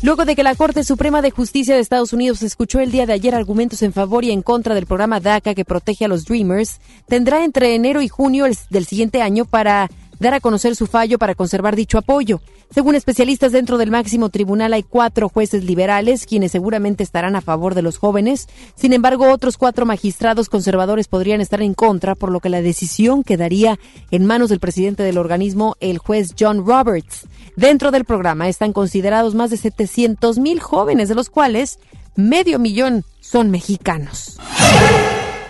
[0.00, 3.14] Luego de que la Corte Suprema de Justicia de Estados Unidos escuchó el día de
[3.14, 6.78] ayer argumentos en favor y en contra del programa DACA que protege a los Dreamers,
[7.08, 9.88] tendrá entre enero y junio del siguiente año para
[10.20, 12.40] dar a conocer su fallo para conservar dicho apoyo.
[12.70, 17.74] Según especialistas dentro del máximo tribunal hay cuatro jueces liberales quienes seguramente estarán a favor
[17.74, 18.48] de los jóvenes.
[18.74, 23.22] Sin embargo, otros cuatro magistrados conservadores podrían estar en contra, por lo que la decisión
[23.24, 23.78] quedaría
[24.10, 27.26] en manos del presidente del organismo, el juez John Roberts.
[27.56, 31.78] Dentro del programa están considerados más de 700 mil jóvenes, de los cuales
[32.14, 34.38] medio millón son mexicanos.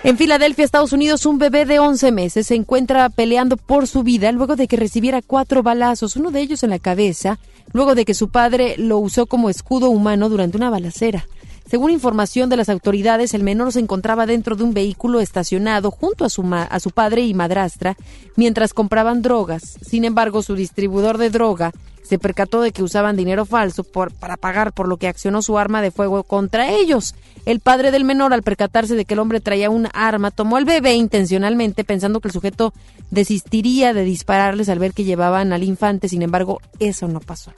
[0.04, 4.30] En Filadelfia, Estados Unidos, un bebé de 11 meses se encuentra peleando por su vida
[4.30, 7.40] luego de que recibiera cuatro balazos, uno de ellos en la cabeza,
[7.72, 11.26] luego de que su padre lo usó como escudo humano durante una balacera.
[11.68, 16.24] Según información de las autoridades, el menor se encontraba dentro de un vehículo estacionado junto
[16.24, 17.94] a su, a su padre y madrastra
[18.36, 19.78] mientras compraban drogas.
[19.82, 24.72] Sin embargo, su distribuidor de droga se percató de que usaban dinero falso para pagar
[24.72, 27.14] por lo que accionó su arma de fuego contra ellos.
[27.44, 30.64] El padre del menor, al percatarse de que el hombre traía un arma, tomó al
[30.64, 32.72] bebé intencionalmente pensando que el sujeto
[33.10, 36.08] desistiría de dispararles al ver que llevaban al infante.
[36.08, 37.52] Sin embargo, eso no pasó.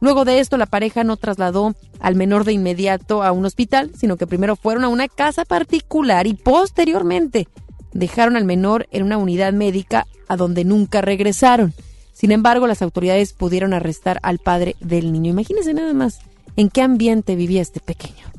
[0.00, 4.16] Luego de esto, la pareja no trasladó al menor de inmediato a un hospital, sino
[4.16, 7.48] que primero fueron a una casa particular y posteriormente
[7.92, 11.74] dejaron al menor en una unidad médica a donde nunca regresaron.
[12.12, 15.30] Sin embargo, las autoridades pudieron arrestar al padre del niño.
[15.30, 16.20] Imagínense nada más
[16.56, 18.30] en qué ambiente vivía este pequeño.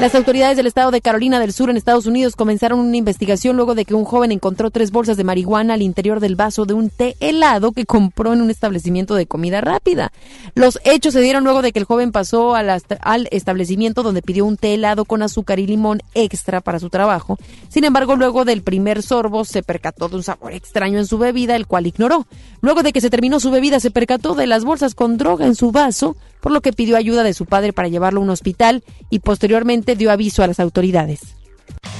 [0.00, 3.74] Las autoridades del estado de Carolina del Sur en Estados Unidos comenzaron una investigación luego
[3.74, 6.88] de que un joven encontró tres bolsas de marihuana al interior del vaso de un
[6.88, 10.12] té helado que compró en un establecimiento de comida rápida.
[10.54, 14.56] Los hechos se dieron luego de que el joven pasó al establecimiento donde pidió un
[14.56, 17.36] té helado con azúcar y limón extra para su trabajo.
[17.68, 21.56] Sin embargo, luego del primer sorbo se percató de un sabor extraño en su bebida,
[21.56, 22.28] el cual ignoró.
[22.60, 25.56] Luego de que se terminó su bebida, se percató de las bolsas con droga en
[25.56, 28.84] su vaso, por lo que pidió ayuda de su padre para llevarlo a un hospital
[29.10, 31.20] y posteriormente dio aviso a las autoridades.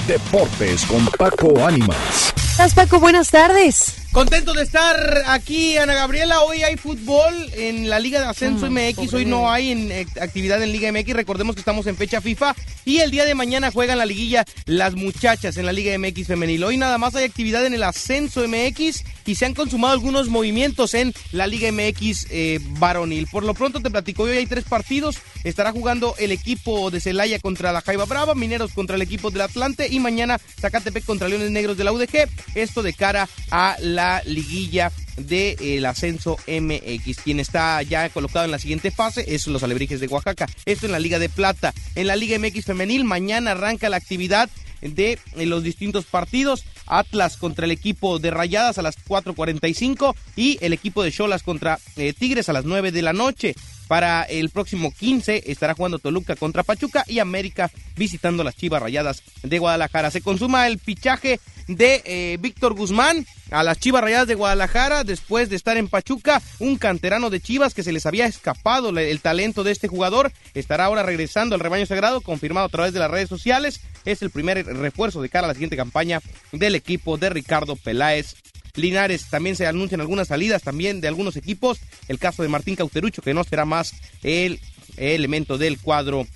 [0.07, 2.34] Deportes con Paco Ánimas.
[2.74, 2.99] Paco?
[2.99, 3.99] Buenas tardes.
[4.11, 6.43] Contento de estar aquí, Ana Gabriela.
[6.43, 9.14] Hoy hay fútbol en la Liga de Ascenso MX.
[9.14, 11.12] Hoy no hay en, eh, actividad en Liga MX.
[11.12, 12.57] Recordemos que estamos en fecha FIFA.
[12.84, 16.64] Y el día de mañana juegan la liguilla las muchachas en la Liga MX femenil.
[16.64, 20.94] Hoy nada más hay actividad en el Ascenso MX y se han consumado algunos movimientos
[20.94, 23.26] en la Liga MX eh, varonil.
[23.26, 25.18] Por lo pronto te platico, hoy hay tres partidos.
[25.44, 29.42] Estará jugando el equipo de Celaya contra la Jaiba Brava, Mineros contra el equipo del
[29.42, 32.26] Atlante y mañana Zacatepec contra Leones Negros de la UDG.
[32.54, 37.18] Esto de cara a la liguilla del ascenso MX.
[37.22, 40.46] Quien está ya colocado en la siguiente fase es los Alebrijes de Oaxaca.
[40.64, 41.74] Esto en la Liga de Plata.
[41.96, 44.48] En la Liga MX femenil, mañana arranca la actividad
[44.80, 46.64] de eh, los distintos partidos.
[46.89, 51.78] Atlas contra el equipo de Rayadas a las 4.45 y el equipo de Cholas contra
[51.97, 53.55] eh, Tigres a las 9 de la noche.
[53.89, 59.22] Para el próximo 15 estará jugando Toluca contra Pachuca y América visitando las Chivas Rayadas
[59.43, 60.11] de Guadalajara.
[60.11, 65.49] Se consuma el fichaje de eh, Víctor Guzmán a las Chivas Rayadas de Guadalajara después
[65.49, 69.64] de estar en Pachuca, un canterano de Chivas que se les había escapado el talento
[69.64, 73.28] de este jugador, estará ahora regresando al rebaño sagrado, confirmado a través de las redes
[73.28, 76.20] sociales, es el primer refuerzo de cara a la siguiente campaña
[76.53, 78.34] del equipo de Ricardo Peláez
[78.78, 79.26] Linares.
[79.26, 81.78] También se anuncian algunas salidas también de algunos equipos.
[82.08, 84.60] El caso de Martín Cauterucho, que no será más el
[84.96, 86.26] elemento del cuadro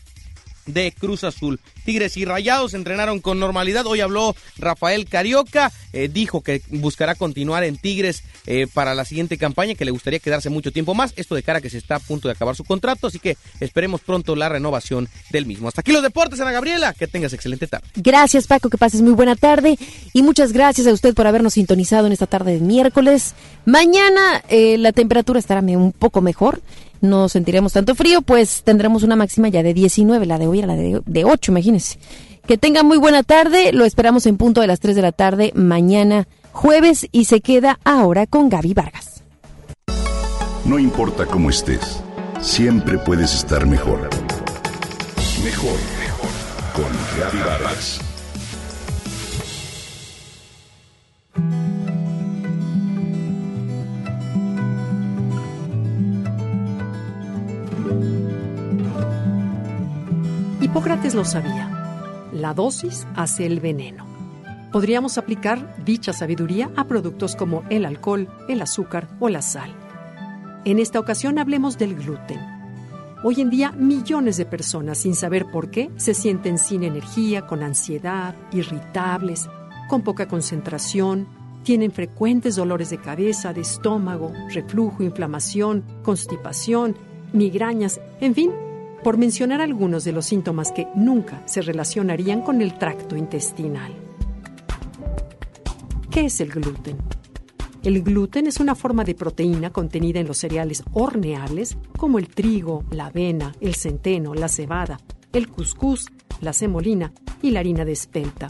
[0.67, 1.61] de Cruz Azul.
[1.85, 3.87] Tigres y Rayados entrenaron con normalidad.
[3.87, 9.39] Hoy habló Rafael Carioca, eh, dijo que buscará continuar en Tigres eh, para la siguiente
[9.39, 11.13] campaña, que le gustaría quedarse mucho tiempo más.
[11.17, 14.01] Esto de cara que se está a punto de acabar su contrato, así que esperemos
[14.01, 15.69] pronto la renovación del mismo.
[15.69, 16.95] Hasta aquí los deportes, Ana Gabriela.
[16.95, 17.89] Que tengas excelente tarde.
[17.97, 19.79] Gracias, Paco, que pases muy buena tarde.
[20.13, 23.35] Y muchas gracias a usted por habernos sintonizado en esta tarde de miércoles.
[23.65, 26.61] Mañana eh, la temperatura estará un poco mejor
[27.03, 30.69] no sentiremos tanto frío, pues tendremos una máxima ya de 19, la de hoy era
[30.69, 31.99] la de, de 8, imagínense.
[32.47, 35.53] Que tengan muy buena tarde, lo esperamos en punto de las 3 de la tarde
[35.55, 39.23] mañana jueves y se queda ahora con Gaby Vargas.
[40.65, 42.03] No importa cómo estés,
[42.41, 44.09] siempre puedes estar mejor.
[45.45, 46.31] Mejor, mejor.
[46.73, 48.01] Con Gaby Vargas.
[60.73, 62.31] Hipócrates lo sabía.
[62.33, 64.07] La dosis hace el veneno.
[64.73, 69.71] Podríamos aplicar dicha sabiduría a productos como el alcohol, el azúcar o la sal.
[70.65, 72.41] En esta ocasión hablemos del gluten.
[73.23, 77.63] Hoy en día millones de personas sin saber por qué se sienten sin energía, con
[77.63, 79.51] ansiedad, irritables,
[79.91, 81.29] con poca concentración,
[81.65, 86.97] tienen frecuentes dolores de cabeza, de estómago, reflujo, inflamación, constipación,
[87.35, 88.53] migrañas, en fin,
[89.03, 93.93] por mencionar algunos de los síntomas que nunca se relacionarían con el tracto intestinal.
[96.11, 96.99] ¿Qué es el gluten?
[97.83, 102.85] El gluten es una forma de proteína contenida en los cereales horneables como el trigo,
[102.91, 105.01] la avena, el centeno, la cebada,
[105.33, 106.07] el cuscús,
[106.41, 108.49] la semolina y la harina de espelta.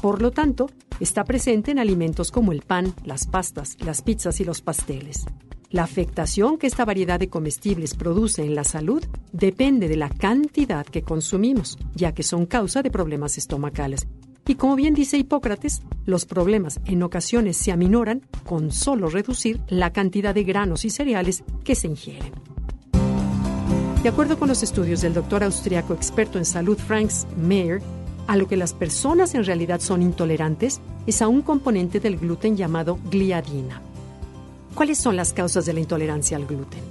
[0.00, 0.70] Por lo tanto,
[1.00, 5.26] está presente en alimentos como el pan, las pastas, las pizzas y los pasteles.
[5.76, 10.86] La afectación que esta variedad de comestibles produce en la salud depende de la cantidad
[10.86, 14.06] que consumimos, ya que son causa de problemas estomacales.
[14.46, 19.92] Y como bien dice Hipócrates, los problemas en ocasiones se aminoran con solo reducir la
[19.92, 22.32] cantidad de granos y cereales que se ingieren.
[24.02, 27.82] De acuerdo con los estudios del doctor austriaco experto en salud Franks Mayer,
[28.26, 32.56] a lo que las personas en realidad son intolerantes es a un componente del gluten
[32.56, 33.82] llamado gliadina.
[34.76, 36.82] ¿Cuáles son las causas de la intolerancia al gluten?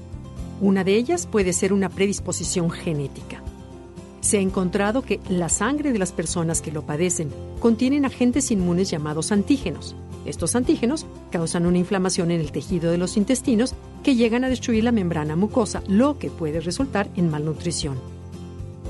[0.59, 3.43] Una de ellas puede ser una predisposición genética.
[4.21, 7.29] Se ha encontrado que la sangre de las personas que lo padecen
[7.59, 9.95] contienen agentes inmunes llamados antígenos.
[10.25, 14.83] Estos antígenos causan una inflamación en el tejido de los intestinos que llegan a destruir
[14.83, 17.99] la membrana mucosa, lo que puede resultar en malnutrición.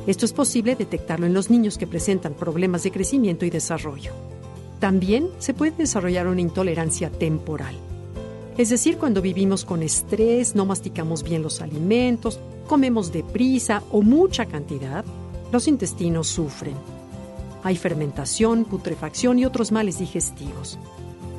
[0.08, 4.14] Esto es posible detectarlo en los niños que presentan problemas de crecimiento y desarrollo.
[4.80, 7.76] También se puede desarrollar una intolerancia temporal.
[8.58, 14.46] Es decir, cuando vivimos con estrés, no masticamos bien los alimentos, comemos deprisa o mucha
[14.46, 15.04] cantidad,
[15.52, 16.76] los intestinos sufren.
[17.64, 20.80] Hay fermentación, putrefacción y otros males digestivos.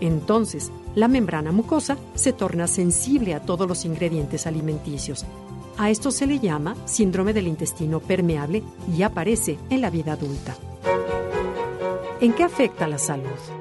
[0.01, 5.25] Entonces, la membrana mucosa se torna sensible a todos los ingredientes alimenticios.
[5.79, 8.62] A esto se le llama síndrome del intestino permeable
[8.95, 10.55] y aparece en la vida adulta.
[12.21, 13.56] ¿En qué afecta la salud?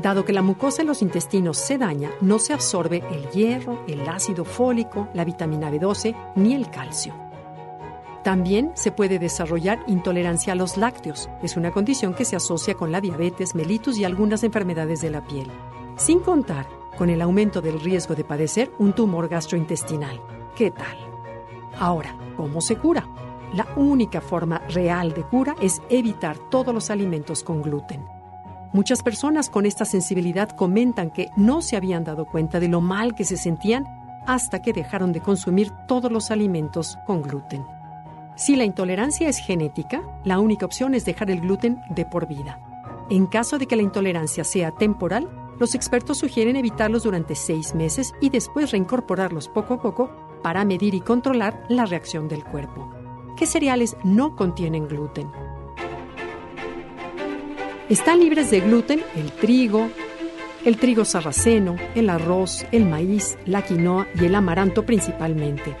[0.00, 4.08] Dado que la mucosa de los intestinos se daña, no se absorbe el hierro, el
[4.08, 7.14] ácido fólico, la vitamina B12 ni el calcio.
[8.22, 11.28] También se puede desarrollar intolerancia a los lácteos.
[11.42, 15.24] Es una condición que se asocia con la diabetes, mellitus y algunas enfermedades de la
[15.24, 15.50] piel
[15.98, 20.20] sin contar con el aumento del riesgo de padecer un tumor gastrointestinal.
[20.56, 20.96] ¿Qué tal?
[21.78, 23.06] Ahora, ¿cómo se cura?
[23.52, 28.17] La única forma real de cura es evitar todos los alimentos con gluten.
[28.72, 33.14] Muchas personas con esta sensibilidad comentan que no se habían dado cuenta de lo mal
[33.14, 33.86] que se sentían
[34.26, 37.64] hasta que dejaron de consumir todos los alimentos con gluten.
[38.36, 42.60] Si la intolerancia es genética, la única opción es dejar el gluten de por vida.
[43.08, 48.12] En caso de que la intolerancia sea temporal, los expertos sugieren evitarlos durante seis meses
[48.20, 50.10] y después reincorporarlos poco a poco
[50.42, 52.88] para medir y controlar la reacción del cuerpo.
[53.36, 55.47] ¿Qué cereales no contienen gluten?
[57.88, 59.88] Están libres de gluten el trigo,
[60.64, 65.74] el trigo sarraceno, el arroz, el maíz, la quinoa y el amaranto principalmente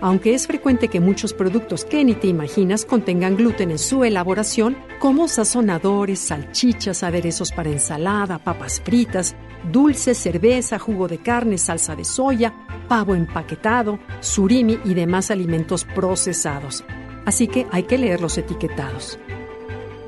[0.00, 4.76] aunque es frecuente que muchos productos que ni te imaginas contengan gluten en su elaboración,
[4.98, 9.36] como sazonadores, salchichas, aderezos para ensalada, papas fritas,
[9.70, 12.54] dulces, cerveza, jugo de carne, salsa de soya,
[12.88, 16.84] pavo empaquetado, surimi y demás alimentos procesados.
[17.26, 19.18] Así que hay que leer los etiquetados.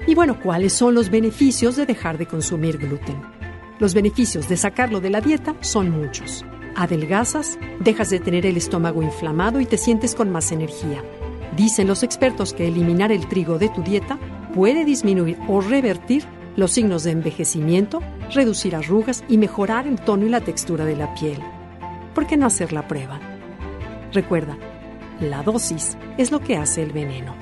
[0.07, 3.23] Y bueno, ¿cuáles son los beneficios de dejar de consumir gluten?
[3.79, 6.45] Los beneficios de sacarlo de la dieta son muchos.
[6.75, 11.05] Adelgazas, dejas de tener el estómago inflamado y te sientes con más energía.
[11.57, 14.19] Dicen los expertos que eliminar el trigo de tu dieta
[14.55, 16.25] puede disminuir o revertir
[16.57, 18.01] los signos de envejecimiento,
[18.33, 21.39] reducir arrugas y mejorar el tono y la textura de la piel.
[22.15, 23.21] ¿Por qué no hacer la prueba?
[24.13, 24.57] Recuerda,
[25.21, 27.42] la dosis es lo que hace el veneno.